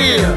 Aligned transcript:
Nyempil 0.00 0.32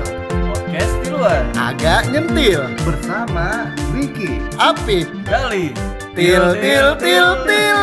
Podcast 0.52 0.94
di 1.00 1.08
luar 1.08 1.40
Agak 1.56 2.12
nyentil 2.12 2.68
bersama 2.84 3.72
Wiki. 3.96 4.44
Apip 4.60 5.08
Kali 5.24 5.72
Til 6.12 6.44
til 6.60 6.88
til 7.00 7.28
til 7.48 7.80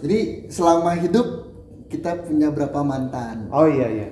Jadi 0.00 0.20
selama 0.48 0.96
hidup 0.96 1.52
kita 1.92 2.24
punya 2.24 2.48
berapa 2.48 2.80
mantan? 2.80 3.52
Oh 3.52 3.68
iya 3.68 3.92
iya. 3.92 4.08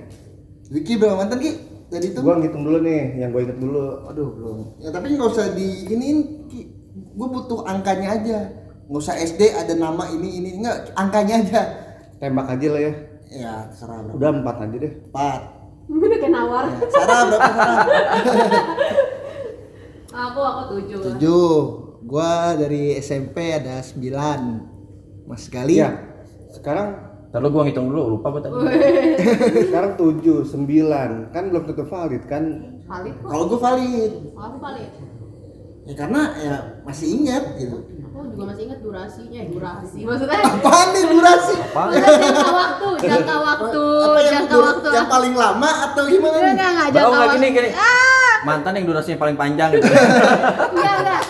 Wiki 0.68 1.00
berapa 1.00 1.24
mantan 1.24 1.40
Ki? 1.40 1.56
Tadi 1.88 2.12
itu? 2.12 2.20
Gua 2.20 2.36
ngitung 2.36 2.60
dulu 2.60 2.84
nih, 2.84 3.16
yang 3.16 3.32
gue 3.32 3.40
inget 3.40 3.56
dulu. 3.56 4.04
Aduh 4.12 4.28
belum. 4.28 4.76
Ya 4.84 4.92
tapi 4.92 5.16
nggak 5.16 5.24
usah 5.40 5.56
di 5.56 5.88
iniin 5.88 6.18
Ki. 6.52 6.68
Gue 7.16 7.28
butuh 7.32 7.64
angkanya 7.64 8.12
aja. 8.12 8.38
Nggak 8.92 9.08
usah 9.08 9.16
SD 9.16 9.56
ada 9.56 9.72
nama 9.72 10.04
ini 10.12 10.28
ini 10.36 10.60
nggak 10.60 10.92
angkanya 11.00 11.48
aja. 11.48 11.62
Tembak 12.20 12.52
aja 12.52 12.68
lah 12.76 12.82
ya. 12.84 13.09
Ya 13.30 13.70
terserah. 13.70 14.02
Udah 14.10 14.30
empat 14.34 14.56
aja 14.66 14.76
deh. 14.76 14.92
Empat. 15.10 15.40
Udah 15.90 16.18
kayak 16.18 16.32
nawar. 16.34 16.64
Ya, 16.66 16.78
Sarah 16.90 17.20
berapa 17.30 17.50
Sarah? 17.54 17.78
Aku 20.30 20.40
aku 20.42 20.62
tujuh. 20.74 20.98
Tujuh. 21.14 21.54
Gua 22.02 22.58
dari 22.58 22.98
SMP 22.98 23.54
ada 23.54 23.78
sembilan. 23.78 24.40
Mas 25.30 25.46
Gali. 25.46 25.78
Iya. 25.78 25.90
Sekarang 26.50 27.10
Ntar 27.30 27.46
lu 27.46 27.54
gua 27.54 27.62
ngitung 27.62 27.94
dulu, 27.94 28.18
lupa 28.18 28.34
gua 28.34 28.42
tadi 28.42 28.58
sekarang 29.70 29.94
tujuh, 29.94 30.42
sembilan. 30.42 31.30
Kan 31.30 31.54
belum 31.54 31.62
tentu 31.62 31.86
valid 31.86 32.26
kan? 32.26 32.42
Valid 32.90 33.14
kok. 33.22 33.28
Kalau 33.30 33.44
gue 33.46 33.60
valid. 33.62 34.12
Aku 34.34 34.56
valid. 34.58 34.90
Ya 35.86 35.94
karena 35.94 36.22
ya 36.42 36.54
masih 36.82 37.06
ingat 37.22 37.54
gitu. 37.54 37.86
Aku 38.10 38.26
juga 38.26 38.44
masih 38.44 38.62
ingat 38.66 38.80
durasinya, 38.80 39.38
eh, 39.38 39.48
durasi. 39.48 39.98
Maksudnya 40.08 40.38
Apaan 40.42 40.86
nih 40.90 41.04
durasi? 41.06 41.54
Apa? 41.56 41.82
jangka 41.94 42.50
waktu, 42.52 42.88
jangka 43.00 43.36
waktu, 43.40 43.82
Apa 44.00 44.18
yang, 44.18 44.32
jangka 44.34 44.56
waktu. 44.58 44.88
yang 44.90 45.06
paling 45.08 45.34
lama 45.34 45.70
atau 45.86 46.02
gimana 46.04 46.36
nih? 46.36 46.52
enggak, 46.52 46.70
enggak, 46.70 46.88
jangka 46.92 47.16
waktu. 47.16 47.34
gini 47.36 47.46
gini 47.52 47.70
Ah, 47.72 48.34
Mantan 48.42 48.72
yang 48.74 48.86
durasinya 48.86 49.18
paling 49.18 49.36
panjang 49.36 49.68
gitu 49.70 49.84
enggak, 50.72 50.94
enggak. 50.98 51.22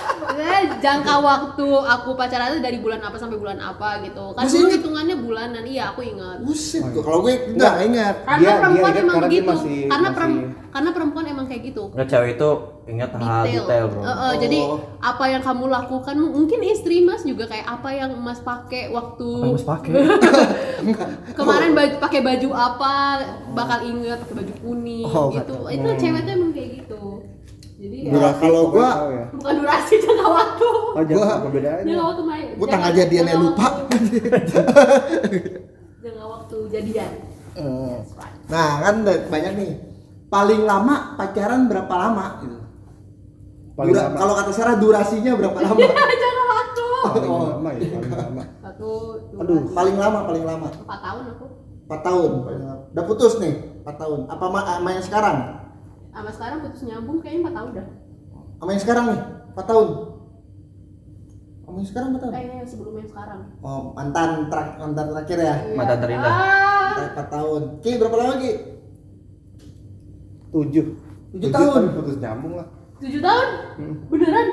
Jangka 0.81 1.15
waktu 1.21 1.67
aku 1.67 2.11
pacaran 2.15 2.49
itu 2.51 2.63
dari 2.63 2.79
bulan 2.79 3.01
apa 3.03 3.13
sampai 3.15 3.37
bulan 3.37 3.59
apa 3.59 4.01
gitu. 4.01 4.33
Kan 4.33 4.41
Masih 4.41 4.57
dulu 4.57 4.67
ingat? 4.67 4.79
hitungannya 4.79 5.17
bulanan. 5.19 5.63
Iya, 5.63 5.83
aku 5.91 6.01
ingat. 6.03 6.39
Buset, 6.41 6.81
gua- 6.87 7.03
kalau 7.03 7.19
gue 7.21 7.35
enggak 7.51 7.75
ingat. 7.83 8.15
Karena 8.23 8.39
Dia- 8.39 8.49
dia 8.49 8.57
perempuan 8.59 8.81
ingat 8.87 9.03
emang 9.03 9.15
karena 9.15 9.27
begitu. 9.27 9.51
masih- 9.51 9.69
karena 9.83 10.01
masih- 10.03 10.17
perem- 10.17 10.41
karena 10.71 10.91
perempuan 10.91 11.25
emang 11.27 11.47
kayak 11.47 11.63
gitu. 11.67 11.83
Nggak 11.91 12.07
cewek 12.09 12.29
itu 12.31 12.51
ingat 12.91 13.11
hal 13.13 13.43
detail. 13.43 13.63
detail 13.63 13.85
bro 13.89 14.01
eh, 14.03 14.35
Jadi 14.39 14.59
Oh. 14.61 14.77
apa 14.99 15.25
yang 15.27 15.41
kamu 15.41 15.65
lakukan 15.67 16.15
mungkin 16.15 16.59
istri 16.63 17.01
mas 17.01 17.23
juga 17.23 17.45
kayak 17.45 17.65
apa 17.65 17.89
yang 17.91 18.11
mas 18.17 18.41
pakai 18.41 18.89
waktu 18.89 19.29
Apa 19.33 19.47
mas 19.51 19.65
pakai? 19.65 19.91
kemarin 21.35 21.71
baju 21.71 21.95
pakai 21.99 22.21
baju 22.21 22.49
apa 22.51 22.93
bakal 23.51 23.79
inget 23.83 24.19
pakai 24.21 24.35
baju 24.37 24.53
kuning 24.59 25.05
Oh, 25.05 25.27
gitu. 25.31 25.53
Itu 25.67 25.89
cewek 25.97 26.21
tuh 26.23 26.33
emang 26.33 26.51
kayak 26.51 26.69
gitu. 26.79 27.03
Jadi 27.77 27.97
ya, 28.07 28.31
kalau 28.37 28.69
gua- 28.69 29.09
ya. 29.09 29.25
bukan 29.33 29.53
durasi 29.57 29.95
jangka 29.99 30.27
waktu. 30.27 30.67
Oh, 30.69 31.01
jangan 31.01 31.17
Gua- 31.17 31.35
apa 31.35 31.49
bedanya? 31.49 31.83
Jangka 31.83 32.05
waktu 32.07 32.23
main. 32.23 32.47
Gue 32.53 32.67
tanggal 32.69 32.93
jadiannya 32.95 33.35
lupa. 33.39 33.67
Jangka 36.01 36.25
waktu 36.27 36.57
jadian. 36.69 37.11
Eh, 37.53 37.97
Nah, 38.47 38.71
kan 38.81 38.95
banyak 39.05 39.53
nih. 39.55 39.73
Paling 40.29 40.63
lama 40.63 41.17
pacaran 41.17 41.67
berapa 41.67 41.91
lama 41.91 42.27
gitu. 42.41 42.59
Paling 43.73 43.93
Dura- 43.93 44.05
lama. 44.05 44.17
Kalau 44.17 44.33
kata 44.35 44.51
Sarah 44.51 44.77
durasinya 44.77 45.33
berapa 45.35 45.59
lama? 45.59 45.79
jangka 46.23 46.45
waktu. 46.47 46.85
Paling 47.03 47.33
lama 47.33 47.69
ya, 47.71 47.87
paling 47.91 48.13
lama. 48.13 48.43
Satu, 48.61 48.89
dua, 49.29 49.41
Aduh. 49.41 49.61
paling 49.71 49.97
lama, 49.97 50.19
paling 50.25 50.45
lama. 50.45 50.67
empat 50.69 51.01
tahun 51.01 51.25
aku. 51.31 51.47
4 51.83 52.07
tahun. 52.07 52.31
paling 52.41 52.63
lama. 52.63 52.83
Udah 52.89 53.05
putus 53.05 53.33
nih, 53.39 53.53
4 53.81 53.95
tahun. 53.97 54.21
Apa 54.27 54.45
ma- 54.47 54.67
sama 54.69 54.91
yang 54.91 55.03
sekarang? 55.03 55.37
Sama 56.09 56.31
sekarang 56.31 56.59
putus 56.61 56.83
nyambung 56.83 57.19
kayaknya 57.19 57.41
empat 57.43 57.55
tahun 57.57 57.71
dah. 57.73 57.87
Sama 58.57 58.71
yang 58.71 58.83
sekarang 58.83 59.05
nih, 59.07 59.21
4 59.51 59.65
tahun. 59.65 59.89
Sama 61.61 61.77
yang 61.77 61.89
sekarang 61.89 62.09
4 62.09 62.21
tahun. 62.21 62.33
Eh 62.33 62.63
sebelum 62.63 62.93
yang 62.95 63.09
sekarang. 63.09 63.41
Oh, 63.59 63.81
mantan 63.93 64.31
terak- 64.47 64.77
mantan 64.77 65.07
terakhir 65.09 65.39
ya. 65.41 65.55
Mantan 65.73 65.99
terindah. 65.99 66.31
Ah, 66.31 67.07
4 67.11 67.27
tahun. 67.29 67.63
Ki, 67.81 67.91
berapa 67.97 68.17
lama 68.17 68.33
Ki? 68.37 68.53
Tujuh. 70.51 70.87
Tujuh 71.33 71.49
tahun. 71.49 71.81
tapi 71.81 71.95
putus 71.97 72.17
nyambung 72.19 72.55
lah. 72.55 72.67
Tujuh 73.01 73.21
tahun? 73.21 73.47
Beneran? 74.07 74.49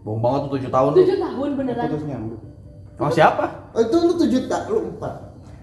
Bohong 0.00 0.20
banget 0.20 0.40
tuh 0.40 0.50
7 0.56 0.70
tahun 0.70 0.88
lu 0.88 0.96
Tujuh 0.96 1.18
tahun 1.20 1.48
beneran? 1.54 1.86
Putus 1.86 2.04
nyambung. 2.04 2.40
Sama 2.94 3.10
siapa? 3.10 3.44
Oh, 3.70 3.80
itu 3.80 3.96
lu 3.98 4.14
7 4.16 4.42
tahun, 4.46 4.66
lu 4.68 4.78
4. 4.96 5.12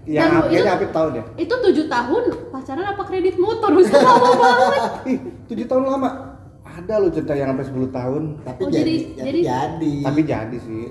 Yang 0.06 0.22
Dan 0.22 0.38
kayaknya 0.38 0.60
itu- 0.62 0.76
Apip 0.76 0.90
tahu 0.92 1.06
deh. 1.10 1.24
Itu 1.36 1.54
tujuh 1.58 1.86
tahun 1.88 2.22
pacaran 2.48 2.86
apa 2.86 3.02
kredit 3.02 3.36
motor? 3.36 3.70
Bisa 3.74 3.96
lama 3.98 4.28
banget. 4.32 4.80
Ih, 5.04 5.18
tujuh 5.46 5.66
tahun 5.66 5.84
lama. 5.84 6.10
Ada 6.62 6.94
lo 6.96 7.08
cerita 7.08 7.32
yang 7.32 7.50
sampai 7.50 7.66
10 7.66 7.88
tahun. 7.90 8.22
Tapi 8.44 8.60
Oh, 8.60 8.68
jadi, 8.68 8.84
jadi- 8.84 9.06
jadi, 9.16 9.40
jadi- 9.40 9.42
jadi. 9.42 9.92
Tapi 10.04 10.20
jadi 10.22 10.56
sih. 10.60 10.82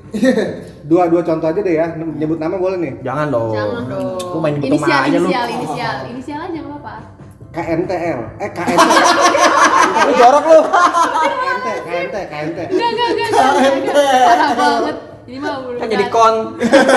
dua 0.90 1.08
dua 1.08 1.22
contoh 1.22 1.46
aja 1.46 1.62
deh 1.62 1.76
ya. 1.76 1.94
Nyebut 1.94 2.36
nama 2.36 2.58
boleh 2.58 2.76
nih. 2.76 2.94
Jangan 3.02 3.30
dong 3.30 3.54
Jangan 3.54 3.84
dong. 3.86 4.18
Lu 4.28 4.38
main 4.40 4.54
nyebut 4.54 4.68
inisial, 4.74 4.90
nama 4.90 5.06
aja 5.06 5.14
lu 5.14 5.24
inisial, 5.24 5.46
inisial, 5.48 5.96
inisial 6.10 6.40
aja 6.42 6.58
nggak 6.58 6.74
apa-apa. 6.76 6.96
KNTL. 7.56 8.20
Eh 8.44 8.50
KNT. 8.52 8.90
Lu 10.06 10.12
jorok 10.20 10.44
lu 10.44 10.60
KNT, 10.68 11.68
KNT, 11.88 12.16
KNT. 12.28 12.58
Enggak, 12.68 12.90
enggak, 12.92 13.10
enggak, 13.10 13.28
enggak, 13.32 13.74
enggak. 13.80 13.96
Parah 14.28 14.52
banget. 14.54 14.98
Ini 15.26 15.38
mah 15.42 15.54
udah, 15.66 15.80
Kan 15.82 15.88
jadi 15.90 16.06
kon 16.14 16.36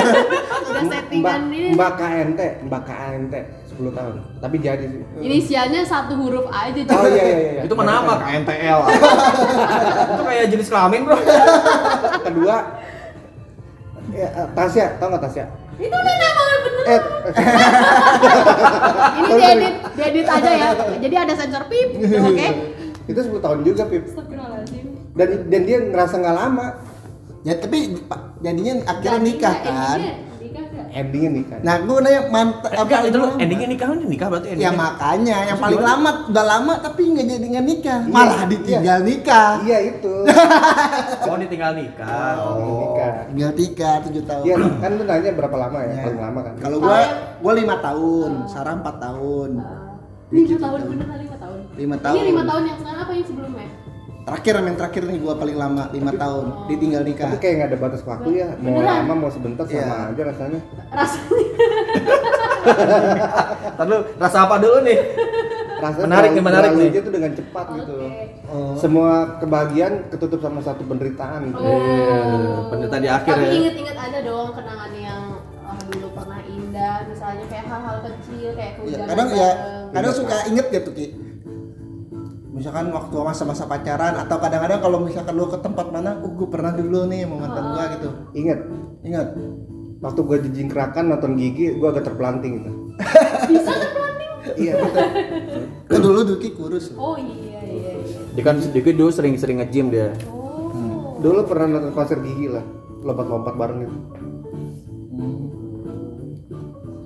udah 0.69 0.83
settingan 0.85 1.43
ini. 1.49 1.73
Mbak 1.73 1.93
KNT, 1.97 2.41
Mbak 2.69 2.83
KNT 2.85 3.35
10 3.73 3.97
tahun. 3.97 4.15
Tapi 4.45 4.57
jadi 4.61 4.85
sih. 4.85 5.01
Inisialnya 5.25 5.81
satu 5.87 6.13
huruf 6.19 6.45
aja. 6.53 6.81
Oh 6.93 7.09
iya 7.09 7.25
iya 7.25 7.51
iya. 7.57 7.63
Itu 7.65 7.73
mah 7.73 7.87
nama 7.89 8.21
KNTL 8.21 8.79
Itu 10.13 10.23
kayak 10.29 10.45
jenis 10.53 10.69
kelamin 10.69 11.09
bro 11.09 11.17
Kedua 12.21 12.57
ya, 14.13 14.29
eh, 14.29 14.49
Tasya, 14.53 14.87
tau 15.01 15.09
gak 15.15 15.23
Tasya? 15.25 15.45
Itu 15.79 15.95
udah 15.95 16.17
nama 16.19 16.43
bener. 16.67 16.85
Eh, 16.85 17.01
Ini 19.19 19.33
diedit, 19.39 19.75
diedit 19.95 20.27
aja 20.27 20.51
ya. 20.51 20.69
Jadi 20.99 21.15
ada 21.17 21.35
sensor 21.39 21.65
pip, 21.71 21.89
gitu, 21.95 22.19
oke? 22.35 22.49
itu 23.09 23.21
10 23.25 23.41
tahun 23.41 23.59
juga, 23.65 23.83
Pip. 23.89 24.05
Dan 25.17 25.29
dan 25.49 25.61
dia 25.65 25.79
ngerasa 25.81 26.15
nggak 26.21 26.37
lama. 26.37 26.67
Ya 27.47 27.55
tapi 27.57 27.97
jadinya 28.45 28.85
akhirnya 28.85 29.21
nikah 29.23 29.55
kan. 29.65 29.99
nggak? 29.99 30.28
Endingnya 30.91 31.31
nikah. 31.31 31.59
Nah, 31.61 31.75
gue 31.79 31.97
nanya 31.99 32.21
mantan 32.29 32.71
Enggak 32.71 33.01
itu 33.05 33.17
lu 33.17 33.29
endingnya 33.37 33.69
nikah 33.69 33.87
kan 33.87 33.99
nikah 34.01 34.27
berarti 34.27 34.47
Ya 34.47 34.53
endingnya 34.53 34.73
makanya 34.75 35.37
yang 35.45 35.59
paling 35.59 35.81
lama 35.81 36.11
udah 36.27 36.45
lama 36.47 36.73
tapi 36.79 37.01
nggak 37.09 37.27
jadi 37.27 37.47
nggak 37.49 37.67
nikah, 37.67 37.99
Iya, 38.01 38.11
malah 38.11 38.39
iya. 38.39 38.47
ditinggal 38.47 38.99
nikah. 39.03 39.51
Iya 39.63 39.79
itu. 39.87 40.15
Oh 41.29 41.37
ditinggal 41.37 41.73
nikah 41.75 42.09
Oh. 42.09 42.49
Oh 42.49 42.73
Nikah. 42.81 43.11
Tinggal 43.29 43.53
nikah 43.55 43.95
tujuh 44.05 44.23
tahun. 44.25 44.45
Iya, 44.45 44.55
kan 44.79 44.91
lu 44.91 45.03
nanya 45.05 45.31
berapa 45.33 45.57
lama 45.59 45.79
ya? 45.81 45.89
Ya. 45.89 46.03
Paling 46.05 46.21
lama 46.23 46.41
kan? 46.41 46.53
Kalau 46.57 46.77
gua 46.79 46.99
gua 47.39 47.53
lima 47.53 47.77
tahun, 47.79 48.31
Sarah 48.47 48.75
empat 48.75 48.97
tahun. 48.99 49.51
Ah, 49.61 49.77
Lima 50.29 50.57
tahun 50.59 50.79
beneran 50.87 51.19
lima 51.19 51.37
tahun. 51.37 51.59
Lima 51.75 51.95
Ini 51.95 52.03
tahun. 52.03 52.23
lima 52.27 52.43
tahun 52.45 52.63
yang 52.65 52.79
sekarang 52.79 53.01
apa 53.01 53.13
yang 53.13 53.27
sebelumnya? 53.27 53.69
Terakhir 54.29 54.53
yang 54.61 54.77
terakhir 54.77 55.03
nih 55.05 55.19
gua 55.19 55.35
paling 55.35 55.57
lama 55.57 55.83
lima 55.89 56.13
tahun, 56.13 56.45
ditinggal 56.67 57.03
nikah. 57.03 57.27
Tapi 57.27 57.39
kayak 57.39 57.55
nggak 57.57 57.69
ada 57.69 57.79
batas 57.79 58.03
waktu 58.03 58.29
ya. 58.35 58.49
Mau 58.57 58.77
Beneran? 58.77 58.95
lama 59.01 59.15
mau 59.17 59.31
sebentar 59.31 59.65
sama 59.65 59.73
Iya. 59.75 60.11
aja 60.11 60.23
rasanya. 60.27 60.61
Rasanya 60.91 61.47
Ntar 63.75 63.87
lu 63.87 63.99
rasa 64.17 64.39
apa 64.45 64.55
dulu 64.59 64.79
nih? 64.83 64.99
Rasanya 65.79 66.05
Menarik 66.05 66.31
nih, 66.31 66.43
menarik 66.43 66.71
nih. 66.75 66.89
aja 66.91 67.01
tuh 67.01 67.13
dengan 67.15 67.31
cepat 67.33 67.67
gitu. 67.73 67.95
Oke. 67.97 68.23
Oh. 68.45 68.75
Semua 68.75 69.11
kebahagiaan 69.39 69.95
ketutup 70.09 70.41
sama 70.41 70.61
satu 70.61 70.83
penderitaan 70.83 71.41
gitu. 71.47 71.63
Oh. 71.63 72.67
pendeta 72.69 72.99
di 72.99 73.09
akhir 73.09 73.33
Tapi 73.33 73.45
ya. 73.45 73.53
inget-inget 73.55 73.97
aja 73.97 74.19
dong 74.21 74.51
kenangan 74.53 74.93
yang 74.93 75.23
ah, 75.63 75.79
dulu 75.87 76.09
pernah 76.13 76.41
indah, 76.43 76.97
misalnya 77.07 77.45
kayak 77.47 77.65
hal-hal 77.65 77.97
kecil 78.03 78.49
kayak 78.53 78.73
Iya, 78.75 78.77
kehujanan 78.77 79.07
kadang 79.09 79.29
ya 79.31 79.49
bareng. 79.49 79.93
kadang 79.95 80.13
suka 80.13 80.37
inget 80.45 80.67
gitu 80.69 80.91
Ki. 80.93 81.07
Misalkan 82.59 82.91
waktu 82.91 83.15
masa-masa 83.23 83.71
pacaran 83.71 84.19
atau 84.19 84.37
kadang-kadang 84.43 84.83
kalau 84.83 84.99
misalkan 85.07 85.39
lu 85.39 85.47
ke 85.47 85.63
tempat 85.63 85.95
mana, 85.95 86.19
oh 86.27 86.31
gue 86.35 86.49
pernah 86.51 86.75
dulu 86.75 87.07
nih 87.07 87.23
sama 87.23 87.47
mantan 87.47 87.65
gua 87.71 87.85
gitu. 87.95 88.09
Ingat, 88.35 88.59
Ingat. 89.07 89.29
waktu 90.03 90.21
gua 90.27 90.37
jingkrakan 90.43 91.05
nonton 91.07 91.39
gigi, 91.39 91.79
gua 91.79 91.95
agak 91.95 92.11
terpelanting 92.11 92.53
gitu. 92.59 92.71
Bisa 93.55 93.73
planning? 93.95 94.31
iya 94.59 94.73
betul. 94.75 95.07
Kan 95.87 95.99
dulu 96.03 96.21
Duki 96.35 96.49
kurus. 96.59 96.91
Oh 96.99 97.15
iya 97.15 97.63
iya 97.63 97.91
iya. 98.03 98.19
Dia 98.35 98.43
kan 98.43 98.59
sedikit 98.59 98.91
dulu 98.99 99.11
sering-sering 99.15 99.63
nge-gym 99.63 99.95
dia 99.95 100.11
Oh. 100.27 101.23
Dulu 101.23 101.47
pernah 101.47 101.79
nonton 101.79 101.95
konser 101.95 102.19
gigi 102.27 102.51
lah, 102.51 102.67
lompat-lompat 103.07 103.55
bareng 103.55 103.79
gitu. 103.87 103.97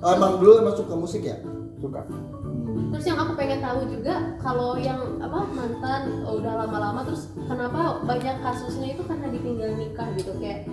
Oh, 0.01 0.11
emang 0.17 0.41
dulu 0.41 0.65
emang 0.65 0.73
suka 0.73 0.97
musik 0.97 1.21
ya? 1.21 1.37
Suka. 1.77 2.01
Terus 2.73 3.05
yang 3.05 3.17
aku 3.17 3.33
pengen 3.33 3.59
tahu 3.59 3.85
juga 3.85 4.13
kalau 4.37 4.77
yang 4.77 4.97
apa 5.17 5.39
mantan 5.49 6.01
oh, 6.23 6.37
udah 6.37 6.65
lama-lama 6.65 7.01
terus 7.03 7.29
kenapa 7.35 8.01
banyak 8.01 8.37
kasusnya 8.39 8.93
itu 8.93 9.01
karena 9.03 9.27
ditinggal 9.29 9.71
nikah 9.75 10.07
gitu? 10.13 10.31
Kayak 10.37 10.69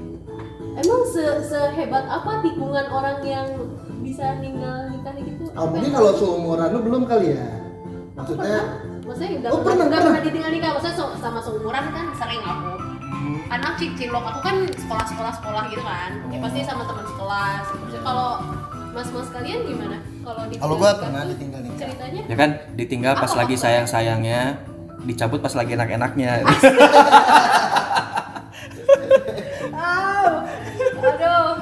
emang 0.76 1.02
se 1.05 1.25
sehebat 1.43 2.05
apa 2.06 2.41
tikungan 2.41 2.87
orang 2.88 3.19
yang 3.25 3.49
bisa 4.00 4.37
ninggal 4.38 4.88
nikah 4.88 5.12
gitu? 5.17 5.49
Oh, 5.52 5.69
mungkin 5.69 5.91
kalau 5.91 6.12
seumuran 6.14 6.69
lu 6.70 6.81
belum 6.81 7.02
kali 7.05 7.37
ya. 7.37 7.49
Maksudnya 8.14 8.44
pernah, 8.44 8.64
maksudnya 9.05 9.31
udah 9.41 9.50
Oh, 9.50 9.61
pernah, 9.61 9.85
pernah, 9.88 10.00
pernah. 10.05 10.23
ditinggal 10.23 10.50
nikah. 10.52 10.70
Maksudnya 10.76 10.97
se- 10.97 11.17
sama 11.19 11.41
seumuran 11.41 11.85
kan 11.88 12.06
sering 12.17 12.43
aku. 12.44 12.73
Anak 13.50 13.73
cilok 13.76 14.25
aku 14.25 14.41
kan 14.47 14.56
sekolah 14.70 15.05
sekolah 15.05 15.32
sekolah 15.35 15.62
gitu 15.69 15.82
kan. 15.82 16.11
Ya 16.31 16.38
pasti 16.38 16.61
sama 16.62 16.87
teman 16.87 17.02
sekelas. 17.02 17.64
Kalau 18.00 18.29
mas 18.91 19.09
mas 19.09 19.29
kalian 19.31 19.59
gimana 19.65 19.97
kalau 20.21 20.43
ditinggal 20.45 20.63
Kalau 20.63 20.75
gua 20.77 20.91
pernah 20.97 21.23
ditinggal 21.25 21.61
nikah. 21.63 21.79
ceritanya 21.81 22.21
Ya 22.25 22.37
kan 22.37 22.51
ditinggal 22.75 23.13
pas 23.15 23.27
Apa 23.27 23.39
lagi 23.39 23.55
faktornya? 23.55 23.65
sayang-sayangnya, 23.81 24.41
dicabut 25.03 25.41
pas 25.41 25.55
lagi 25.55 25.71
enak-enaknya. 25.73 26.31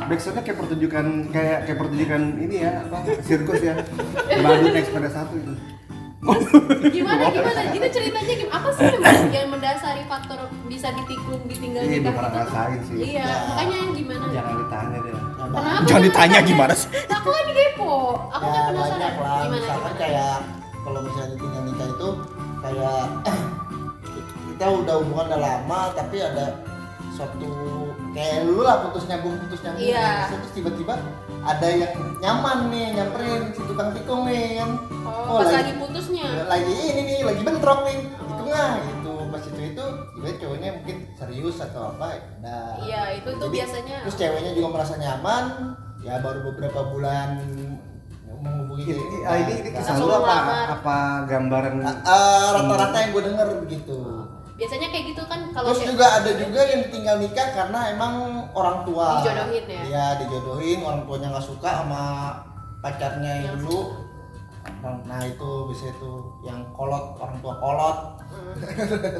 Backsoundnya 0.08 0.42
kayak 0.42 0.58
pertunjukan 0.58 1.04
kayak 1.28 1.58
kayak 1.68 1.78
pertunjukan 1.78 2.20
ini 2.38 2.64
ya 2.64 2.80
apa 2.80 2.96
sirkus 3.20 3.60
ya 3.60 3.74
badut 4.40 4.72
naik 4.72 4.86
sepeda 4.88 5.10
satu 5.10 5.34
itu 5.36 5.52
gimana 6.90 7.28
gimana 7.30 7.60
itu 7.70 7.86
ceritanya 7.86 8.34
gimana 8.34 8.56
apa 8.56 8.68
sih 8.72 8.86
yang, 9.30 9.46
mendasari 9.46 10.02
faktor 10.04 10.38
bisa 10.66 10.88
ditikung 10.92 11.44
ditinggal 11.44 11.82
Iya, 11.84 11.92
nikah 11.94 12.10
gitu? 12.10 12.24
ngerasain 12.26 12.80
sih. 12.82 12.96
iya 13.06 13.22
Ya. 13.22 13.36
makanya 13.46 13.76
yang 13.78 13.92
gimana 13.94 14.24
jangan 14.32 14.54
ditanya 14.56 14.98
deh 14.98 15.14
Kenapa? 15.50 15.84
Jangan 15.84 16.02
ditanya 16.04 16.38
gimana 16.42 16.72
sih. 16.72 16.88
Aku 17.06 17.28
kan 17.28 17.44
kepo. 17.48 17.92
Aku 18.28 18.44
ya 18.44 18.50
kan 18.50 18.62
penasaran. 18.66 18.90
banyak 18.92 19.12
lah. 19.14 19.36
Gimana 19.38 19.54
Misalkan 19.54 19.78
gimana? 19.82 19.98
kayak 19.98 20.36
kalau 20.78 21.00
misalnya 21.02 21.28
ditinggal 21.30 21.62
nikah 21.64 21.88
itu 21.88 22.08
kayak 22.58 23.00
kita 24.48 24.66
udah 24.66 24.94
hubungan 24.98 25.26
udah 25.26 25.40
lama 25.40 25.80
tapi 25.92 26.16
ada 26.18 26.46
suatu 27.10 27.50
kayak 28.10 28.46
lu 28.46 28.60
lah 28.60 28.82
putus 28.82 29.04
nyambung 29.04 29.34
putus 29.40 29.60
nyambung 29.60 29.82
Iya. 29.84 30.30
terus 30.30 30.50
tiba-tiba 30.52 30.94
ada 31.40 31.68
yang 31.68 31.92
nyaman 32.18 32.58
nih 32.68 32.86
nyamperin 32.92 33.42
si 33.52 33.62
tukang 33.64 33.90
tikung 33.92 34.22
nih 34.24 34.58
kan 34.58 34.70
Oh, 35.02 35.40
pas 35.40 35.50
lagi 35.50 35.72
putusnya. 35.74 36.26
lagi 36.44 36.68
ini 36.70 37.00
nih 37.02 37.18
lagi 37.22 37.40
bentrok 37.40 37.80
nih 37.84 37.98
di 38.02 38.12
Oh. 38.22 38.36
tengah 38.38 38.70
gitu 38.78 38.97
serius 41.28 41.56
atau 41.60 41.92
apa 41.92 42.06
ya. 42.08 42.20
Udah 42.40 42.64
Iya, 42.80 43.02
itu 43.14 43.28
itu 43.28 43.44
Jadi, 43.44 43.54
biasanya. 43.54 43.96
terus 44.02 44.16
ceweknya 44.16 44.52
juga 44.52 44.68
merasa 44.72 44.94
nyaman 44.96 45.44
ya 46.00 46.14
baru 46.18 46.40
beberapa 46.48 46.80
bulan 46.88 47.28
menghubungi 48.38 48.84
ini, 48.86 48.94
dia. 48.94 49.26
ah, 49.26 49.36
ini, 49.36 49.52
ini 49.52 49.68
Nah, 49.68 49.76
kisah 49.76 49.94
lu 49.98 50.06
apa? 50.08 50.34
apa 50.72 50.98
gambaran 51.26 51.72
Ah, 51.80 51.96
ah, 52.06 52.44
rata-rata 52.54 52.96
yang 52.96 53.10
gue 53.12 53.24
denger 53.26 53.48
begitu 53.66 53.98
Biasanya 54.54 54.88
kayak 54.90 55.04
gitu 55.08 55.22
kan 55.22 55.40
kalau 55.52 55.70
terus 55.70 55.86
juga 55.86 56.06
ada 56.18 56.30
juga 56.34 56.60
yang 56.64 56.82
tinggal 56.88 57.16
nikah 57.18 57.46
karena 57.52 57.94
emang 57.94 58.14
orang 58.50 58.82
tua. 58.82 59.22
Dijodohin 59.22 59.64
ya? 59.64 59.80
iya 59.84 60.06
dijodohin 60.18 60.78
orang 60.82 61.02
tuanya 61.04 61.28
nggak 61.30 61.46
suka 61.46 61.70
sama 61.78 62.02
pacarnya 62.78 63.32
yang 63.44 63.54
Yang 63.54 63.58
dulu. 63.62 63.80
nah 65.02 65.20
itu 65.22 65.50
bisa 65.70 65.84
itu 65.88 66.10
yang 66.42 66.58
kolot 66.72 67.14
orang 67.18 67.38
tua 67.38 67.54
kolot 67.56 67.98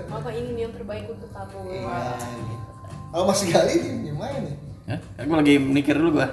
Apa 0.09 0.29
ini 0.31 0.49
nih 0.51 0.63
yang 0.63 0.73
terbaik 0.73 1.07
untuk 1.07 1.29
kamu? 1.29 1.59
iya 1.71 2.17
gitu. 2.19 2.65
kalau 3.09 3.25
masih 3.27 3.47
gali 3.49 3.75
gimana 4.03 4.37
nih 4.39 4.55
Hah? 4.87 4.99
Aku 5.19 5.33
lagi 5.35 5.55
mikir 5.57 5.95
dulu 5.95 6.17
gua. 6.17 6.29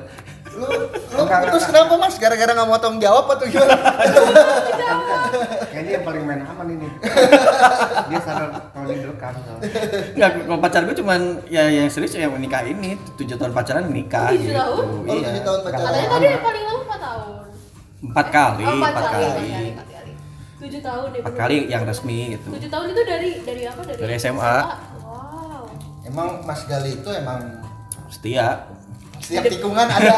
lu 0.49 0.63
lu 0.63 0.87
putus 0.87 1.27
enggak. 1.61 1.67
kenapa 1.67 1.93
mas 1.97 2.15
gara-gara 2.15 2.47
nggak 2.49 2.63
mau 2.65 2.77
tanggung 2.77 2.99
jawab 2.99 3.27
atau 3.27 3.43
gimana 3.45 3.75
kayaknya 5.67 5.91
yang 5.93 6.05
paling 6.05 6.23
main 6.23 6.41
aman 6.41 6.67
ini 6.69 6.87
dia 8.05 8.19
sadar 8.21 8.47
paling 8.69 8.99
dekat 9.01 9.33
soalnya. 9.37 9.67
Enggak, 10.13 10.29
kalau 10.41 10.59
pacar 10.61 10.81
gue 10.83 10.95
cuman 10.95 11.21
ya 11.45 11.67
yang 11.67 11.89
serius 11.89 12.13
yang 12.13 12.31
menikah 12.31 12.63
ini, 12.63 12.95
tujuh 13.15 13.35
tahun 13.35 13.51
pacaran 13.51 13.89
nikah 13.89 14.31
gitu. 14.31 14.53
tahun? 14.53 14.83
Oh, 15.01 15.03
Iya. 15.09 15.27
tujuh 15.27 15.43
tahun 15.43 15.59
pacaran. 15.61 15.83
Katanya 15.85 16.07
tadi 16.09 16.25
yang 16.29 16.43
paling 16.43 16.63
lama 16.63 16.81
4 16.85 16.95
tahun. 16.97 17.27
Empat 18.05 18.27
kali, 18.29 18.63
Oh, 18.63 18.71
empat, 18.71 18.91
empat 18.93 19.05
kali. 19.09 19.49
7 20.65 20.81
tahun 20.81 21.07
deh. 21.11 21.21
Empat 21.21 21.35
kali 21.37 21.57
yang 21.67 21.83
resmi 21.83 22.33
gitu. 22.33 22.47
7 22.49 22.65
tahun 22.65 22.85
itu 22.89 23.01
dari 23.03 23.29
dari 23.41 23.63
apa? 23.63 23.81
Dari, 23.83 23.99
Dari 23.99 24.13
SMA. 24.17 24.55
Wow. 24.97 25.69
emang 26.03 26.27
mas 26.41 26.61
gali 26.65 26.91
itu 26.95 27.09
emang 27.11 27.39
Setia. 28.07 28.65
setiap 29.15 29.41
tikungan 29.43 29.87
ada 29.87 30.11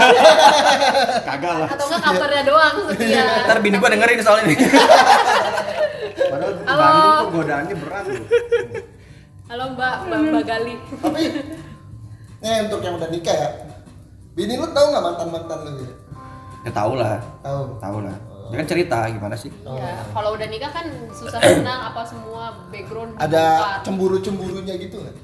Kagak 1.28 1.54
lah. 1.58 1.68
Atau 1.72 1.86
enggak 1.88 2.02
kabarnya 2.04 2.44
doang 2.44 2.76
setia. 2.88 3.24
Ntar 3.48 3.58
bini 3.60 3.78
gua 3.78 3.90
dengerin 3.90 4.20
soal 4.20 4.44
ini. 4.44 4.56
padahal 6.28 6.54
Halo. 6.60 6.76
Bandung 6.78 7.16
tuh 7.16 7.30
godaannya 7.34 7.76
berat 7.78 8.06
loh 8.06 8.26
Halo 9.48 9.64
Mbak, 9.74 9.96
Mbak, 10.04 10.20
Mbak 10.28 10.44
Gali. 10.44 10.76
tapi 11.00 11.24
nih 12.38 12.56
untuk 12.68 12.80
yang 12.84 13.00
udah 13.00 13.08
nikah 13.08 13.32
ya 13.34 13.50
bini 14.36 14.54
lu 14.54 14.68
tahu 14.70 14.86
nggak 14.92 15.04
mantan 15.04 15.28
mantan 15.32 15.60
lu 15.64 15.72
ya 15.80 15.92
Ya 16.62 16.72
tau 16.76 17.00
lah, 17.00 17.16
tahu 17.40 17.80
tahu 17.80 17.98
lah. 18.04 18.18
Dia 18.48 18.58
kan 18.58 18.68
cerita 18.68 18.98
gimana 19.08 19.36
sih? 19.36 19.52
Ya, 19.60 20.04
kalau 20.08 20.34
udah 20.34 20.48
nikah 20.48 20.70
kan 20.70 20.86
susah 21.10 21.38
senang 21.38 21.82
apa 21.86 22.02
semua 22.02 22.44
background 22.68 23.16
ada 23.16 23.44
cemburu 23.82 24.18
cemburunya 24.18 24.76
gitu 24.76 24.98
nggak 24.98 25.16